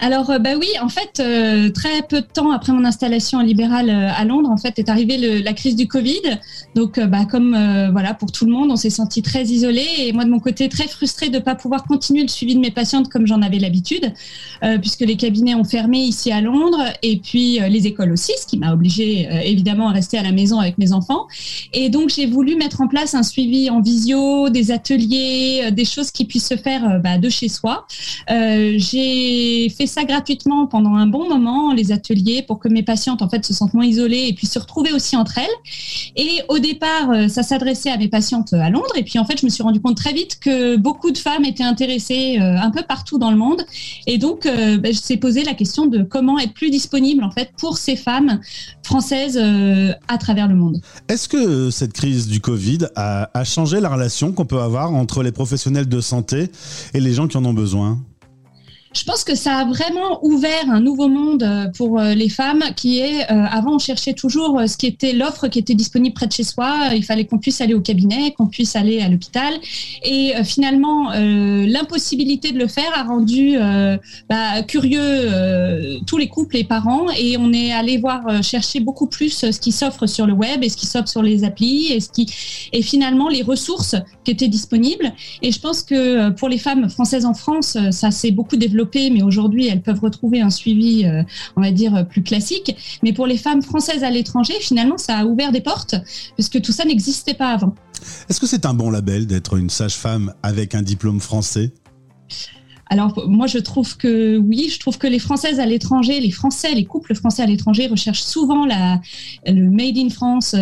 Alors, 0.00 0.30
euh, 0.30 0.38
bah 0.38 0.50
oui, 0.58 0.68
en 0.80 0.88
fait, 0.88 1.20
euh, 1.20 1.70
très 1.70 2.02
peu 2.02 2.20
de 2.20 2.26
temps 2.26 2.50
après 2.50 2.72
mon 2.72 2.84
installation 2.84 3.40
libérale 3.40 3.90
euh, 3.90 4.08
à 4.14 4.24
Londres, 4.24 4.50
en 4.50 4.56
fait, 4.56 4.78
est 4.78 4.88
arrivée 4.88 5.42
la 5.42 5.52
crise 5.52 5.76
du 5.76 5.88
Covid. 5.88 6.20
Donc, 6.74 6.98
bah, 6.98 7.24
comme 7.30 7.50
voilà, 7.92 8.14
pour 8.14 8.32
tout 8.32 8.46
le 8.46 8.52
monde, 8.52 8.70
on 8.70 8.76
s'est 8.76 8.90
senti 8.90 9.22
très 9.22 9.44
isolé 9.44 9.84
et 9.98 10.12
moi 10.12 10.24
de 10.24 10.30
mon 10.30 10.40
côté 10.40 10.68
très 10.68 10.88
frustrée 10.88 11.28
de 11.28 11.36
ne 11.36 11.42
pas 11.42 11.54
pouvoir 11.54 11.84
continuer 11.84 12.22
le 12.22 12.28
suivi 12.28 12.54
de 12.54 12.60
mes 12.60 12.70
patientes 12.70 13.08
comme 13.08 13.26
j'en 13.26 13.42
avais 13.42 13.58
l'habitude, 13.58 14.12
puisque 14.80 15.00
les 15.00 15.16
cabinets 15.16 15.54
ont 15.54 15.64
fermé 15.64 15.98
ici 15.98 16.32
à 16.32 16.40
Londres 16.40 16.82
et 17.02 17.18
puis 17.18 17.58
les 17.58 17.86
écoles 17.86 18.12
aussi, 18.12 18.32
ce 18.40 18.46
qui 18.46 18.58
m'a 18.58 18.72
obligée 18.72 19.28
évidemment 19.44 19.88
à 19.88 19.92
rester 19.92 20.18
à 20.18 20.22
la 20.22 20.32
maison 20.32 20.60
avec 20.60 20.78
mes 20.78 20.92
enfants. 20.92 21.26
Et 21.72 21.90
donc, 21.90 22.10
j'ai 22.10 22.26
voulu 22.26 22.56
mettre 22.56 22.80
en 22.80 22.88
place 22.88 23.14
un 23.14 23.22
suivi 23.22 23.68
en 23.70 23.80
visio, 23.80 24.48
des 24.48 24.70
ateliers, 24.70 25.70
des 25.72 25.84
choses 25.84 26.10
qui 26.10 26.24
puissent 26.24 26.48
se 26.48 26.56
faire 26.56 27.00
bah, 27.02 27.18
de 27.18 27.28
chez 27.28 27.48
soi. 27.48 27.86
J'ai 29.52 29.68
fait 29.68 29.86
ça 29.86 30.04
gratuitement 30.04 30.66
pendant 30.66 30.94
un 30.94 31.06
bon 31.06 31.28
moment, 31.28 31.72
les 31.72 31.92
ateliers, 31.92 32.42
pour 32.42 32.58
que 32.58 32.68
mes 32.68 32.82
patientes 32.82 33.22
en 33.22 33.28
fait 33.28 33.44
se 33.44 33.52
sentent 33.52 33.74
moins 33.74 33.84
isolées 33.84 34.26
et 34.28 34.32
puissent 34.32 34.52
se 34.52 34.58
retrouver 34.58 34.92
aussi 34.92 35.16
entre 35.16 35.38
elles. 35.38 35.56
Et 36.16 36.40
au 36.48 36.58
départ, 36.58 37.10
euh, 37.10 37.28
ça 37.28 37.42
s'adressait 37.42 37.90
à 37.90 37.96
mes 37.96 38.08
patientes 38.08 38.52
à 38.52 38.70
Londres. 38.70 38.94
Et 38.96 39.02
puis 39.02 39.18
en 39.18 39.24
fait, 39.24 39.38
je 39.40 39.46
me 39.46 39.50
suis 39.50 39.62
rendu 39.62 39.80
compte 39.80 39.96
très 39.96 40.12
vite 40.12 40.38
que 40.40 40.76
beaucoup 40.76 41.10
de 41.10 41.18
femmes 41.18 41.44
étaient 41.44 41.64
intéressées 41.64 42.38
euh, 42.40 42.56
un 42.58 42.70
peu 42.70 42.82
partout 42.82 43.18
dans 43.18 43.30
le 43.30 43.36
monde. 43.36 43.62
Et 44.06 44.18
donc, 44.18 44.46
euh, 44.46 44.78
bah, 44.78 44.90
je 44.92 44.98
s'est 44.98 45.16
posé 45.16 45.44
la 45.44 45.54
question 45.54 45.86
de 45.86 46.02
comment 46.02 46.38
être 46.38 46.54
plus 46.54 46.70
disponible 46.70 47.24
en 47.24 47.30
fait 47.30 47.50
pour 47.58 47.76
ces 47.76 47.96
femmes 47.96 48.40
françaises 48.82 49.40
à 50.08 50.18
travers 50.18 50.48
le 50.48 50.54
monde. 50.54 50.80
Est-ce 51.08 51.28
que 51.28 51.70
cette 51.70 51.92
crise 51.92 52.26
du 52.28 52.40
Covid 52.40 52.78
a 52.96 53.44
changé 53.44 53.80
la 53.80 53.88
relation 53.88 54.32
qu'on 54.32 54.44
peut 54.44 54.60
avoir 54.60 54.92
entre 54.92 55.22
les 55.22 55.32
professionnels 55.32 55.88
de 55.88 56.00
santé 56.00 56.50
et 56.94 57.00
les 57.00 57.14
gens 57.14 57.28
qui 57.28 57.36
en 57.36 57.44
ont 57.44 57.54
besoin? 57.54 57.98
Je 58.94 59.04
pense 59.04 59.24
que 59.24 59.34
ça 59.34 59.56
a 59.56 59.64
vraiment 59.64 60.24
ouvert 60.24 60.68
un 60.68 60.80
nouveau 60.80 61.08
monde 61.08 61.42
euh, 61.42 61.66
pour 61.76 61.98
euh, 61.98 62.14
les 62.14 62.28
femmes 62.28 62.62
qui 62.76 62.98
est, 62.98 63.22
euh, 63.30 63.44
avant 63.50 63.76
on 63.76 63.78
cherchait 63.78 64.12
toujours 64.12 64.60
ce 64.66 64.76
qui 64.76 64.86
était 64.86 65.12
l'offre 65.12 65.48
qui 65.48 65.58
était 65.58 65.74
disponible 65.74 66.14
près 66.14 66.26
de 66.26 66.32
chez 66.32 66.44
soi, 66.44 66.90
il 66.94 67.04
fallait 67.04 67.24
qu'on 67.24 67.38
puisse 67.38 67.60
aller 67.60 67.74
au 67.74 67.80
cabinet, 67.80 68.32
qu'on 68.32 68.48
puisse 68.48 68.76
aller 68.76 69.00
à 69.00 69.08
l'hôpital. 69.08 69.54
Et 70.04 70.32
finalement 70.44 71.10
l'impossibilité 71.12 72.52
de 72.52 72.58
le 72.58 72.66
faire 72.66 72.90
a 72.94 73.04
rendu 73.04 73.56
bah, 74.28 74.62
curieux 74.66 76.00
tous 76.06 76.16
les 76.16 76.28
couples 76.28 76.56
et 76.56 76.64
parents. 76.64 77.06
Et 77.18 77.36
on 77.38 77.52
est 77.52 77.72
allé 77.72 77.98
voir 77.98 78.42
chercher 78.42 78.80
beaucoup 78.80 79.06
plus 79.06 79.30
ce 79.30 79.60
qui 79.60 79.72
s'offre 79.72 80.06
sur 80.06 80.26
le 80.26 80.32
web 80.32 80.62
et 80.62 80.68
ce 80.68 80.76
qui 80.76 80.86
s'offre 80.86 81.08
sur 81.08 81.22
les 81.22 81.44
applis 81.44 81.92
et 81.92 82.00
ce 82.00 82.08
qui 82.08 82.26
et 82.72 82.82
finalement 82.82 83.28
les 83.28 83.42
ressources 83.42 83.96
qui 84.24 84.32
étaient 84.32 84.48
disponibles. 84.48 85.12
Et 85.42 85.52
je 85.52 85.60
pense 85.60 85.82
que 85.82 86.30
pour 86.30 86.48
les 86.48 86.58
femmes 86.58 86.88
françaises 86.88 87.24
en 87.24 87.34
France 87.34 87.76
ça 87.90 88.10
s'est 88.10 88.32
beaucoup 88.32 88.56
développé 88.56 88.81
mais 88.94 89.22
aujourd'hui 89.22 89.68
elles 89.68 89.82
peuvent 89.82 90.00
retrouver 90.00 90.40
un 90.40 90.50
suivi 90.50 91.04
euh, 91.04 91.22
on 91.56 91.60
va 91.60 91.70
dire 91.70 91.94
euh, 91.94 92.02
plus 92.04 92.22
classique. 92.22 92.76
Mais 93.02 93.12
pour 93.12 93.26
les 93.26 93.36
femmes 93.36 93.62
françaises 93.62 94.04
à 94.04 94.10
l'étranger 94.10 94.54
finalement 94.60 94.98
ça 94.98 95.18
a 95.18 95.24
ouvert 95.24 95.52
des 95.52 95.60
portes 95.60 95.94
parce 96.36 96.48
que 96.48 96.58
tout 96.58 96.72
ça 96.72 96.84
n'existait 96.84 97.34
pas 97.34 97.50
avant. 97.50 97.74
Est-ce 98.28 98.40
que 98.40 98.46
c'est 98.46 98.66
un 98.66 98.74
bon 98.74 98.90
label 98.90 99.26
d'être 99.26 99.56
une 99.56 99.70
sage-femme 99.70 100.34
avec 100.42 100.74
un 100.74 100.82
diplôme 100.82 101.20
français? 101.20 101.72
Alors 102.92 103.24
moi 103.26 103.46
je 103.46 103.56
trouve 103.56 103.96
que 103.96 104.36
oui, 104.36 104.68
je 104.70 104.78
trouve 104.78 104.98
que 104.98 105.06
les 105.06 105.18
Françaises 105.18 105.60
à 105.60 105.64
l'étranger, 105.64 106.20
les 106.20 106.30
Français, 106.30 106.74
les 106.74 106.84
couples 106.84 107.14
français 107.14 107.42
à 107.42 107.46
l'étranger 107.46 107.86
recherchent 107.86 108.22
souvent 108.22 108.66
le 108.66 109.70
made 109.70 109.96
in 109.96 110.10
France. 110.10 110.54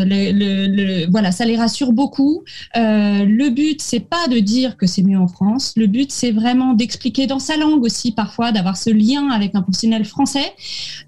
Voilà, 1.10 1.32
ça 1.32 1.44
les 1.44 1.56
rassure 1.56 1.90
beaucoup. 1.92 2.44
Euh, 2.76 3.24
le 3.24 3.50
but 3.50 3.82
c'est 3.82 3.98
pas 3.98 4.28
de 4.28 4.38
dire 4.38 4.76
que 4.76 4.86
c'est 4.86 5.02
mieux 5.02 5.18
en 5.18 5.26
France. 5.26 5.72
Le 5.74 5.88
but 5.88 6.12
c'est 6.12 6.30
vraiment 6.30 6.72
d'expliquer 6.74 7.26
dans 7.26 7.40
sa 7.40 7.56
langue 7.56 7.82
aussi 7.82 8.12
parfois, 8.12 8.52
d'avoir 8.52 8.76
ce 8.76 8.90
lien 8.90 9.30
avec 9.30 9.56
un 9.56 9.62
professionnel 9.62 10.04
français, 10.04 10.52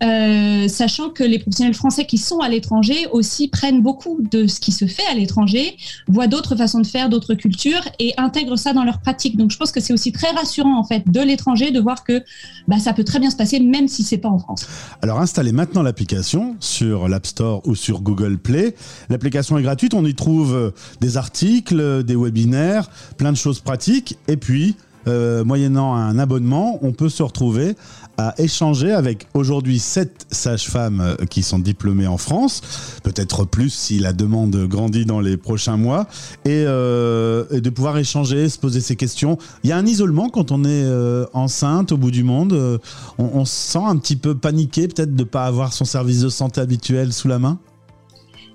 euh, 0.02 0.66
sachant 0.66 1.10
que 1.10 1.22
les 1.22 1.38
professionnels 1.38 1.74
français 1.74 2.04
qui 2.04 2.18
sont 2.18 2.40
à 2.40 2.48
l'étranger 2.48 3.06
aussi 3.12 3.46
prennent 3.46 3.80
beaucoup 3.80 4.18
de 4.32 4.48
ce 4.48 4.58
qui 4.58 4.72
se 4.72 4.86
fait 4.86 5.06
à 5.08 5.14
l'étranger, 5.14 5.76
voient 6.08 6.26
d'autres 6.26 6.56
façons 6.56 6.80
de 6.80 6.86
faire, 6.88 7.08
d'autres 7.08 7.34
cultures 7.34 7.86
et 8.00 8.12
intègrent 8.16 8.58
ça 8.58 8.72
dans 8.72 8.82
leur 8.82 8.98
pratique. 8.98 9.36
Donc 9.36 9.52
je 9.52 9.56
pense 9.56 9.70
que 9.70 9.78
c'est 9.78 9.92
aussi 9.92 10.10
très 10.10 10.32
rassurant 10.32 10.76
en 10.76 10.82
fait 10.82 11.11
de 11.12 11.20
l'étranger 11.20 11.70
de 11.70 11.80
voir 11.80 12.04
que 12.04 12.22
bah, 12.66 12.78
ça 12.78 12.92
peut 12.92 13.04
très 13.04 13.20
bien 13.20 13.30
se 13.30 13.36
passer 13.36 13.60
même 13.60 13.88
si 13.88 14.02
c'est 14.02 14.18
pas 14.18 14.28
en 14.28 14.38
France. 14.38 14.66
Alors 15.02 15.20
installez 15.20 15.52
maintenant 15.52 15.82
l'application 15.82 16.56
sur 16.60 17.08
l'App 17.08 17.26
Store 17.26 17.62
ou 17.66 17.74
sur 17.74 18.00
Google 18.00 18.38
Play. 18.38 18.74
L'application 19.10 19.58
est 19.58 19.62
gratuite, 19.62 19.94
on 19.94 20.04
y 20.04 20.14
trouve 20.14 20.54
euh, 20.54 20.70
des 21.00 21.16
articles, 21.16 21.80
euh, 21.80 22.02
des 22.02 22.16
webinaires, 22.16 22.88
plein 23.16 23.32
de 23.32 23.36
choses 23.36 23.60
pratiques. 23.60 24.18
Et 24.28 24.36
puis, 24.36 24.76
euh, 25.08 25.44
moyennant 25.44 25.94
un 25.94 26.18
abonnement, 26.18 26.78
on 26.82 26.92
peut 26.92 27.08
se 27.08 27.22
retrouver 27.22 27.76
à 28.18 28.34
échanger 28.38 28.92
avec 28.92 29.26
aujourd'hui 29.34 29.78
sept 29.78 30.26
sages-femmes 30.30 31.00
euh, 31.00 31.24
qui 31.26 31.42
sont 31.42 31.58
diplômées 31.58 32.06
en 32.06 32.16
France, 32.16 32.60
peut-être 33.02 33.44
plus 33.44 33.70
si 33.70 33.98
la 33.98 34.12
demande 34.12 34.56
grandit 34.66 35.04
dans 35.04 35.20
les 35.20 35.36
prochains 35.36 35.76
mois, 35.76 36.06
et, 36.44 36.64
euh, 36.66 37.44
de 37.60 37.70
pouvoir 37.70 37.98
échanger, 37.98 38.48
se 38.48 38.58
poser 38.58 38.80
ces 38.80 38.96
questions. 38.96 39.38
Il 39.64 39.70
y 39.70 39.72
a 39.72 39.76
un 39.76 39.86
isolement 39.86 40.28
quand 40.28 40.52
on 40.52 40.64
est 40.64 40.84
euh, 40.84 41.26
enceinte 41.32 41.92
au 41.92 41.96
bout 41.96 42.10
du 42.10 42.24
monde. 42.24 42.80
on, 43.18 43.24
on 43.34 43.44
se 43.44 43.72
sent 43.72 43.84
un 43.84 43.96
petit 43.96 44.16
peu 44.16 44.34
paniqué 44.34 44.88
peut-être 44.88 45.14
de 45.14 45.22
ne 45.22 45.28
pas 45.28 45.44
avoir 45.44 45.72
son 45.72 45.84
service 45.84 46.20
de 46.20 46.28
santé 46.28 46.60
habituel 46.60 47.12
sous 47.12 47.28
la 47.28 47.38
main? 47.38 47.58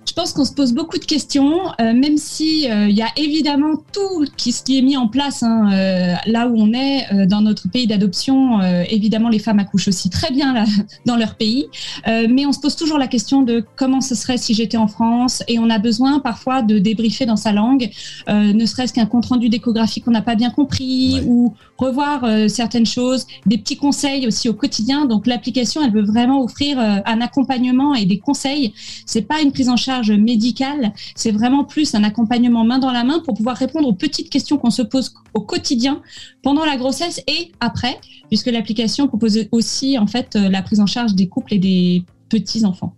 Je 0.07 0.13
pense 0.13 0.31
qu'on 0.31 0.45
se 0.45 0.53
pose 0.53 0.73
beaucoup 0.73 0.97
de 0.97 1.05
questions, 1.05 1.69
euh, 1.81 1.93
même 1.93 2.17
si 2.17 2.69
euh, 2.71 2.87
il 2.87 2.95
y 2.95 3.01
a 3.01 3.09
évidemment 3.17 3.73
tout 3.91 4.25
qui, 4.37 4.53
ce 4.53 4.63
qui 4.63 4.77
est 4.77 4.81
mis 4.81 4.95
en 4.95 5.07
place 5.07 5.43
hein, 5.43 5.69
euh, 5.73 6.15
là 6.25 6.47
où 6.47 6.55
on 6.57 6.73
est 6.73 7.27
dans 7.27 7.41
notre 7.41 7.69
pays 7.69 7.87
d'adoption. 7.87 8.61
évidemment, 8.89 9.29
les 9.29 9.39
femmes 9.39 9.59
accouchent 9.59 9.89
aussi 9.89 10.09
très 10.09 10.31
bien 10.31 10.53
là, 10.53 10.63
dans 11.05 11.17
leur 11.17 11.35
pays, 11.35 11.67
mais 12.05 12.45
on 12.45 12.51
se 12.51 12.59
pose 12.59 12.75
toujours 12.75 12.97
la 12.97 13.07
question 13.07 13.41
de 13.41 13.63
comment 13.75 14.01
ce 14.01 14.15
serait 14.15 14.37
si 14.37 14.53
j'étais 14.53 14.77
en 14.77 14.87
France, 14.87 15.43
et 15.47 15.59
on 15.59 15.69
a 15.69 15.79
besoin 15.79 16.19
parfois 16.19 16.61
de 16.61 16.79
débriefer 16.79 17.25
dans 17.25 17.35
sa 17.35 17.51
langue, 17.51 17.89
ne 18.27 18.65
serait-ce 18.65 18.93
qu'un 18.93 19.05
compte 19.05 19.25
rendu 19.25 19.49
d'échographie 19.49 20.01
qu'on 20.01 20.11
n'a 20.11 20.21
pas 20.21 20.35
bien 20.35 20.49
compris 20.49 21.21
ou 21.25 21.53
revoir 21.77 22.25
certaines 22.49 22.85
choses, 22.85 23.27
des 23.45 23.57
petits 23.57 23.77
conseils 23.77 24.27
aussi 24.27 24.49
au 24.49 24.53
quotidien. 24.53 25.05
Donc 25.05 25.27
l'application, 25.27 25.83
elle 25.83 25.91
veut 25.91 26.05
vraiment 26.05 26.43
offrir 26.43 26.79
un 26.79 27.21
accompagnement 27.21 27.93
et 27.93 28.05
des 28.05 28.19
conseils. 28.19 28.73
C'est 29.05 29.21
pas 29.21 29.41
une 29.41 29.51
prise 29.51 29.69
en 29.69 29.77
charge 29.77 29.96
médicale, 30.03 30.93
c'est 31.15 31.31
vraiment 31.31 31.63
plus 31.63 31.95
un 31.95 32.03
accompagnement 32.03 32.63
main 32.63 32.79
dans 32.79 32.91
la 32.91 33.03
main 33.03 33.19
pour 33.19 33.33
pouvoir 33.33 33.57
répondre 33.57 33.87
aux 33.87 33.93
petites 33.93 34.29
questions 34.29 34.57
qu'on 34.57 34.69
se 34.71 34.81
pose 34.81 35.13
au 35.33 35.41
quotidien 35.41 36.01
pendant 36.43 36.65
la 36.65 36.77
grossesse 36.77 37.21
et 37.27 37.51
après, 37.59 37.99
puisque 38.27 38.47
l'application 38.47 39.07
propose 39.07 39.37
aussi 39.51 39.97
en 39.97 40.07
fait 40.07 40.35
euh, 40.35 40.49
la 40.49 40.61
prise 40.61 40.79
en 40.79 40.85
charge 40.85 41.13
des 41.15 41.27
couples 41.27 41.53
et 41.53 41.59
des 41.59 42.03
petits 42.29 42.65
enfants. 42.65 42.93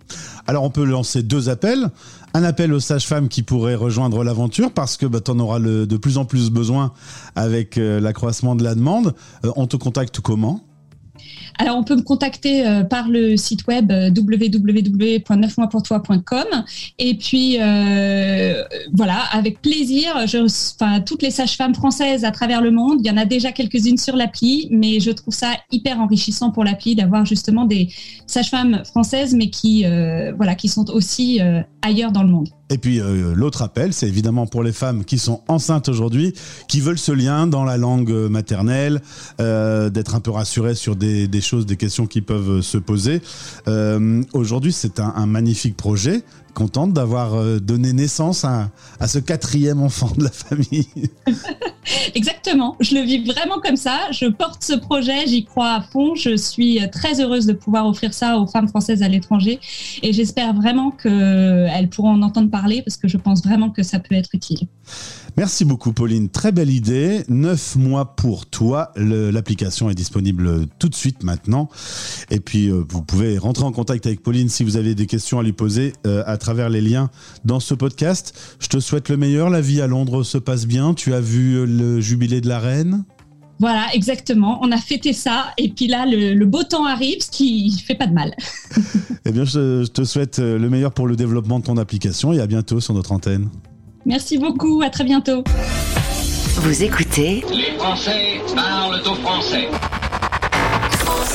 Alors 0.48 0.64
on 0.64 0.70
peut 0.72 0.84
lancer 0.86 1.22
deux 1.24 1.50
appels. 1.50 1.90
Un 2.34 2.44
appel 2.44 2.74
aux 2.74 2.80
sages-femmes 2.80 3.28
qui 3.28 3.42
pourraient 3.42 3.74
rejoindre 3.76 4.24
l'aventure 4.24 4.72
parce 4.72 4.98
que 4.98 5.08
bah, 5.08 5.20
tu 5.20 5.32
en 5.32 5.40
auras 5.40 5.58
le- 5.58 5.88
de 5.88 5.98
plus 5.98 6.18
en 6.20 6.26
plus 6.26 6.52
besoin 6.52 6.94
avec 7.36 7.78
euh, 7.78 8.00
l'accroissement 8.00 8.56
de 8.56 8.64
la 8.64 8.76
demande. 8.76 9.16
Euh, 9.46 9.52
on 9.56 9.66
te 9.66 9.78
contacte 9.78 10.20
comment? 10.20 10.62
Alors, 11.62 11.78
on 11.78 11.84
peut 11.84 11.98
me 11.98 12.02
contacter 12.02 12.66
euh, 12.66 12.86
par 12.86 13.10
le 13.10 13.36
site 13.36 13.68
web 13.68 13.92
euh, 13.92 14.10
www.neufmoispourtoi.com. 14.16 16.46
Et 17.00 17.16
puis, 17.16 17.58
euh, 17.60 18.64
voilà, 18.94 19.24
avec 19.34 19.62
plaisir, 19.62 20.16
toutes 21.06 21.22
les 21.22 21.32
sages-femmes 21.32 21.76
françaises 21.76 22.24
à 22.24 22.32
travers 22.32 22.62
le 22.62 22.72
monde, 22.72 23.00
il 23.02 23.08
y 23.08 23.12
en 23.12 23.18
a 23.18 23.26
déjà 23.26 23.52
quelques-unes 23.52 23.98
sur 23.98 24.16
l'appli, 24.16 24.70
mais 24.72 25.02
je 25.02 25.12
trouve 25.12 25.34
ça 25.34 25.58
hyper 25.70 26.00
enrichissant 26.00 26.52
pour 26.52 26.64
l'appli 26.64 26.96
d'avoir 26.96 27.26
justement 27.26 27.66
des 27.66 27.90
sages-femmes 28.26 28.86
françaises, 28.86 29.36
mais 29.36 29.50
qui, 29.50 29.84
voilà, 30.38 30.56
qui 30.56 30.70
sont 30.70 30.90
aussi 30.92 31.42
ailleurs 31.82 32.14
dans 32.14 32.24
le 32.24 32.30
monde. 32.30 32.48
Et 32.70 32.78
puis 32.78 33.00
euh, 33.00 33.34
l'autre 33.36 33.62
appel, 33.62 33.94
c'est 33.94 34.08
évidemment 34.08 34.46
pour 34.46 34.64
les 34.64 34.72
femmes 34.72 35.04
qui 35.04 35.18
sont 35.18 35.42
enceintes 35.48 35.90
aujourd'hui, 35.90 36.34
qui 36.68 36.82
veulent 36.82 37.00
ce 37.00 37.12
lien 37.12 37.48
dans 37.48 37.64
la 37.64 37.78
langue 37.78 38.12
maternelle, 38.12 39.02
euh, 39.42 39.90
d'être 39.90 40.16
un 40.16 40.20
peu 40.20 40.32
rassurées 40.32 40.76
sur 40.76 40.96
des, 40.96 41.28
choses, 41.42 41.66
des 41.66 41.78
questions 41.78 42.06
qui 42.06 42.22
peuvent 42.22 42.62
se 42.62 42.78
poser. 42.78 43.22
Euh, 43.68 44.22
aujourd'hui, 44.34 44.72
c'est 44.72 45.00
un 45.00 45.26
magnifique 45.26 45.76
projet. 45.76 46.24
Contente 46.54 46.94
d'avoir 46.94 47.36
euh, 47.36 47.60
donné 47.60 47.94
naissance 47.94 48.44
à, 48.44 48.70
à 49.00 49.08
ce 49.08 49.20
quatrième 49.20 49.82
enfant 49.82 50.12
de 50.18 50.24
la 50.24 50.32
famille. 50.32 50.88
Exactement, 52.16 52.76
je 52.80 52.96
le 52.96 53.02
vis 53.02 53.24
vraiment 53.24 53.60
comme 53.60 53.76
ça. 53.76 54.12
Je 54.12 54.26
porte 54.26 54.64
ce 54.64 54.74
projet, 54.74 55.28
j'y 55.28 55.46
crois 55.46 55.74
à 55.74 55.82
fond. 55.82 56.16
Je 56.16 56.36
suis 56.36 56.80
très 56.92 57.22
heureuse 57.22 57.46
de 57.46 57.54
pouvoir 57.54 57.88
offrir 57.88 58.14
ça 58.14 58.38
aux 58.38 58.48
femmes 58.48 58.68
françaises 58.68 59.02
à 59.02 59.08
l'étranger 59.08 59.60
et 60.04 60.14
j'espère 60.14 60.54
vraiment 60.54 60.92
qu'elles 60.92 61.90
pourront 61.90 62.12
en 62.12 62.22
entendre 62.22 62.50
parler 62.50 62.82
parce 62.82 62.98
que 62.98 63.08
je 63.08 63.18
pense 63.18 63.44
vraiment 63.44 63.70
que 63.70 63.84
ça 63.84 64.00
peut 64.00 64.16
être 64.16 64.30
utile. 64.34 64.68
Merci 65.40 65.64
beaucoup 65.64 65.94
Pauline, 65.94 66.28
très 66.28 66.52
belle 66.52 66.70
idée. 66.70 67.24
Neuf 67.30 67.78
mois 67.78 68.18
pour 68.18 68.46
toi. 68.48 68.92
L'application 68.98 69.90
est 69.90 69.96
disponible 69.96 70.68
tout 70.80 70.90
de 70.90 70.96
suite 70.96 71.24
maintenant. 71.24 71.70
Et 72.30 72.42
puis 72.42 72.68
euh, 72.68 72.84
vous 72.90 73.02
pouvez 73.04 73.38
rentrer 73.38 73.64
en 73.64 73.72
contact 73.72 74.06
avec 74.06 74.22
Pauline 74.22 74.50
si 74.50 74.66
vous 74.66 74.76
avez 74.76 74.96
des 74.96 75.06
questions 75.06 75.40
à 75.40 75.44
lui 75.44 75.54
poser 75.54 75.94
euh, 76.06 76.24
à 76.26 76.36
travers 76.36 76.68
les 76.68 76.82
liens 76.82 77.10
dans 77.46 77.62
ce 77.62 77.74
podcast. 77.74 78.58
Je 78.60 78.68
te 78.68 78.82
souhaite 78.82 79.08
le 79.08 79.16
meilleur. 79.16 79.50
La 79.50 79.62
vie 79.62 79.80
à 79.80 79.88
Londres 79.88 80.24
se 80.24 80.38
passe 80.38 80.66
bien. 80.66 80.94
Tu 80.94 81.14
as 81.14 81.22
vu 81.22 81.54
euh, 81.54 81.66
le 81.66 82.02
jubilé 82.02 82.42
de 82.42 82.50
la 82.50 82.60
reine? 82.60 83.06
Voilà, 83.62 83.86
exactement. 83.94 84.60
On 84.62 84.74
a 84.74 84.78
fêté 84.78 85.14
ça 85.14 85.54
et 85.58 85.70
puis 85.70 85.88
là, 85.88 86.06
le, 86.06 86.34
le 86.34 86.46
beau 86.48 86.64
temps 86.64 86.84
arrive, 86.84 87.22
ce 87.22 87.32
qui 87.32 87.72
fait 87.80 87.96
pas 87.96 88.08
de 88.08 88.14
mal. 88.14 88.36
Eh 89.26 89.32
bien, 89.32 89.44
je, 89.44 89.84
je 89.84 89.92
te 89.92 90.06
souhaite 90.06 90.40
le 90.40 90.70
meilleur 90.70 90.92
pour 90.92 91.06
le 91.06 91.16
développement 91.16 91.60
de 91.60 91.66
ton 91.66 91.78
application 91.78 92.34
et 92.34 92.40
à 92.40 92.48
bientôt 92.48 92.80
sur 92.80 92.94
notre 92.94 93.12
antenne. 93.12 93.50
Merci 94.10 94.40
beaucoup, 94.40 94.82
à 94.82 94.90
très 94.90 95.04
bientôt. 95.04 95.44
Vous 96.56 96.84
écoutez 96.84 97.46
Les 97.52 97.78
Français 97.78 98.42
parlent 98.56 99.00
au 99.06 99.14
français. 99.14 99.70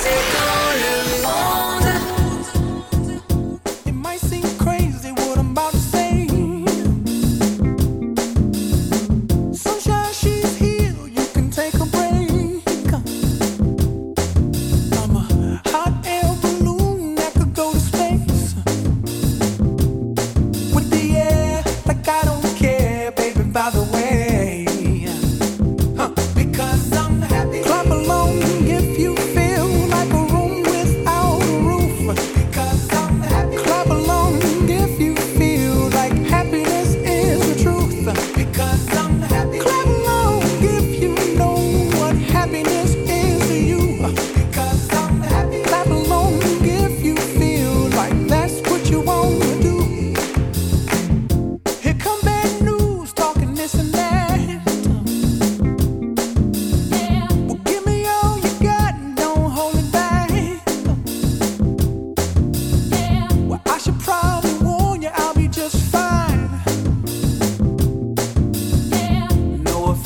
It 0.07 1.04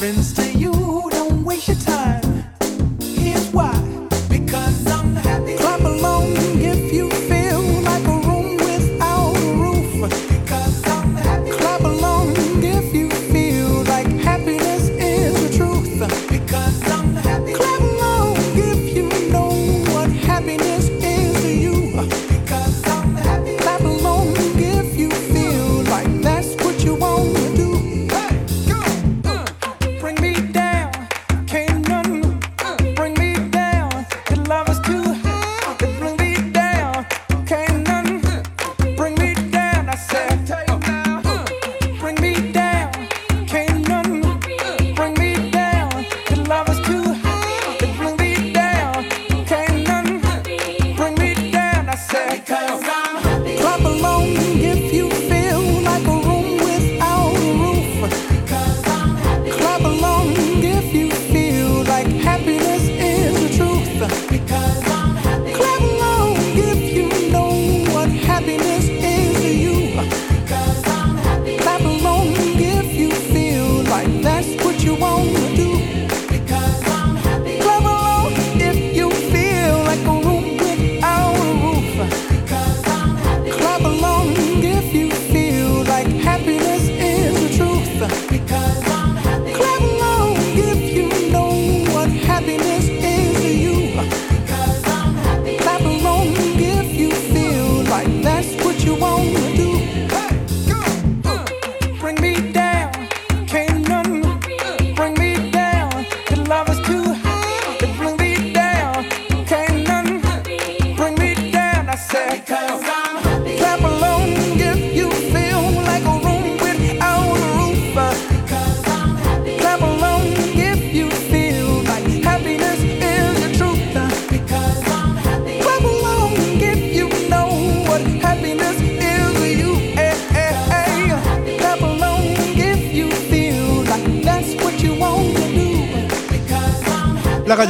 happens 0.09 0.33
to 0.33 0.48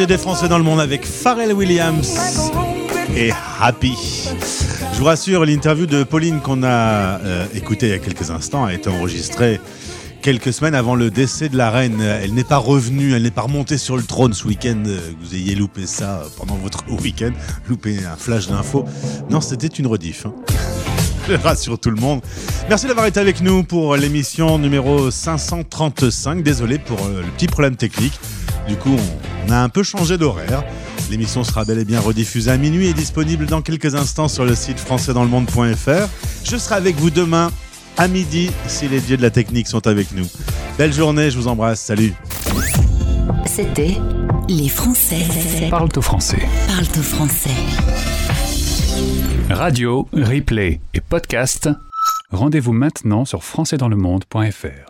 des 0.06 0.18
Français 0.18 0.48
dans 0.48 0.58
le 0.58 0.64
monde 0.64 0.80
avec 0.80 1.04
Pharrell 1.04 1.52
Williams 1.52 2.18
et 3.16 3.30
Happy. 3.60 3.94
Je 4.92 4.98
vous 4.98 5.04
rassure, 5.04 5.44
l'interview 5.44 5.86
de 5.86 6.04
Pauline 6.04 6.40
qu'on 6.40 6.62
a 6.62 7.18
euh, 7.20 7.46
écoutée 7.54 7.86
il 7.86 7.90
y 7.90 7.94
a 7.94 7.98
quelques 7.98 8.30
instants 8.30 8.64
a 8.64 8.72
été 8.72 8.88
enregistrée 8.88 9.60
quelques 10.22 10.52
semaines 10.52 10.74
avant 10.74 10.94
le 10.94 11.10
décès 11.10 11.48
de 11.48 11.56
la 11.56 11.70
reine. 11.70 12.00
Elle 12.00 12.34
n'est 12.34 12.44
pas 12.44 12.58
revenue, 12.58 13.14
elle 13.14 13.22
n'est 13.22 13.30
pas 13.30 13.42
remontée 13.42 13.78
sur 13.78 13.96
le 13.96 14.02
trône 14.02 14.32
ce 14.34 14.46
week-end. 14.46 14.82
Vous 15.20 15.34
ayez 15.34 15.54
loupé 15.54 15.86
ça 15.86 16.22
pendant 16.36 16.54
votre 16.56 16.84
week-end, 17.02 17.32
loupé 17.68 17.98
un 18.04 18.16
flash 18.16 18.46
d'infos. 18.48 18.84
Non, 19.30 19.40
c'était 19.40 19.66
une 19.66 19.86
rediff. 19.86 20.26
hein. 20.26 20.34
Je 21.28 21.34
rassure 21.34 21.78
tout 21.78 21.90
le 21.90 22.00
monde. 22.00 22.20
Merci 22.68 22.86
d'avoir 22.86 23.06
été 23.06 23.20
avec 23.20 23.40
nous 23.40 23.62
pour 23.62 23.96
l'émission 23.96 24.58
numéro 24.58 25.10
535. 25.10 26.42
Désolé 26.42 26.78
pour 26.78 26.98
euh, 27.04 27.22
le 27.22 27.28
petit 27.32 27.46
problème 27.48 27.76
technique. 27.76 28.18
Du 28.66 28.76
coup, 28.76 28.96
on, 28.96 29.27
on 29.48 29.52
a 29.52 29.58
un 29.58 29.68
peu 29.68 29.82
changé 29.82 30.18
d'horaire. 30.18 30.62
L'émission 31.10 31.42
sera 31.42 31.64
bel 31.64 31.78
et 31.78 31.84
bien 31.84 32.00
rediffusée 32.00 32.50
à 32.50 32.56
minuit 32.56 32.86
et 32.86 32.92
disponible 32.92 33.46
dans 33.46 33.62
quelques 33.62 33.94
instants 33.94 34.28
sur 34.28 34.44
le 34.44 34.54
site 34.54 34.78
françaisdanslemonde.fr. 34.78 36.08
Je 36.44 36.56
serai 36.56 36.74
avec 36.74 36.96
vous 36.96 37.10
demain 37.10 37.50
à 37.96 38.08
midi 38.08 38.50
si 38.66 38.88
les 38.88 39.00
dieux 39.00 39.16
de 39.16 39.22
la 39.22 39.30
technique 39.30 39.66
sont 39.66 39.86
avec 39.86 40.12
nous. 40.12 40.26
Belle 40.76 40.92
journée, 40.92 41.30
je 41.30 41.38
vous 41.38 41.48
embrasse. 41.48 41.80
Salut. 41.80 42.12
C'était 43.46 43.96
Les 44.48 44.68
Français 44.68 45.26
Parle 45.70 45.88
au 45.96 46.02
français. 46.02 46.46
parlent 46.68 46.98
au 46.98 47.02
français. 47.02 47.50
Radio, 49.50 50.06
replay 50.12 50.80
et 50.92 51.00
podcast. 51.00 51.70
Rendez-vous 52.30 52.72
maintenant 52.72 53.24
sur 53.24 53.42
françaisdanslemonde.fr. 53.42 54.88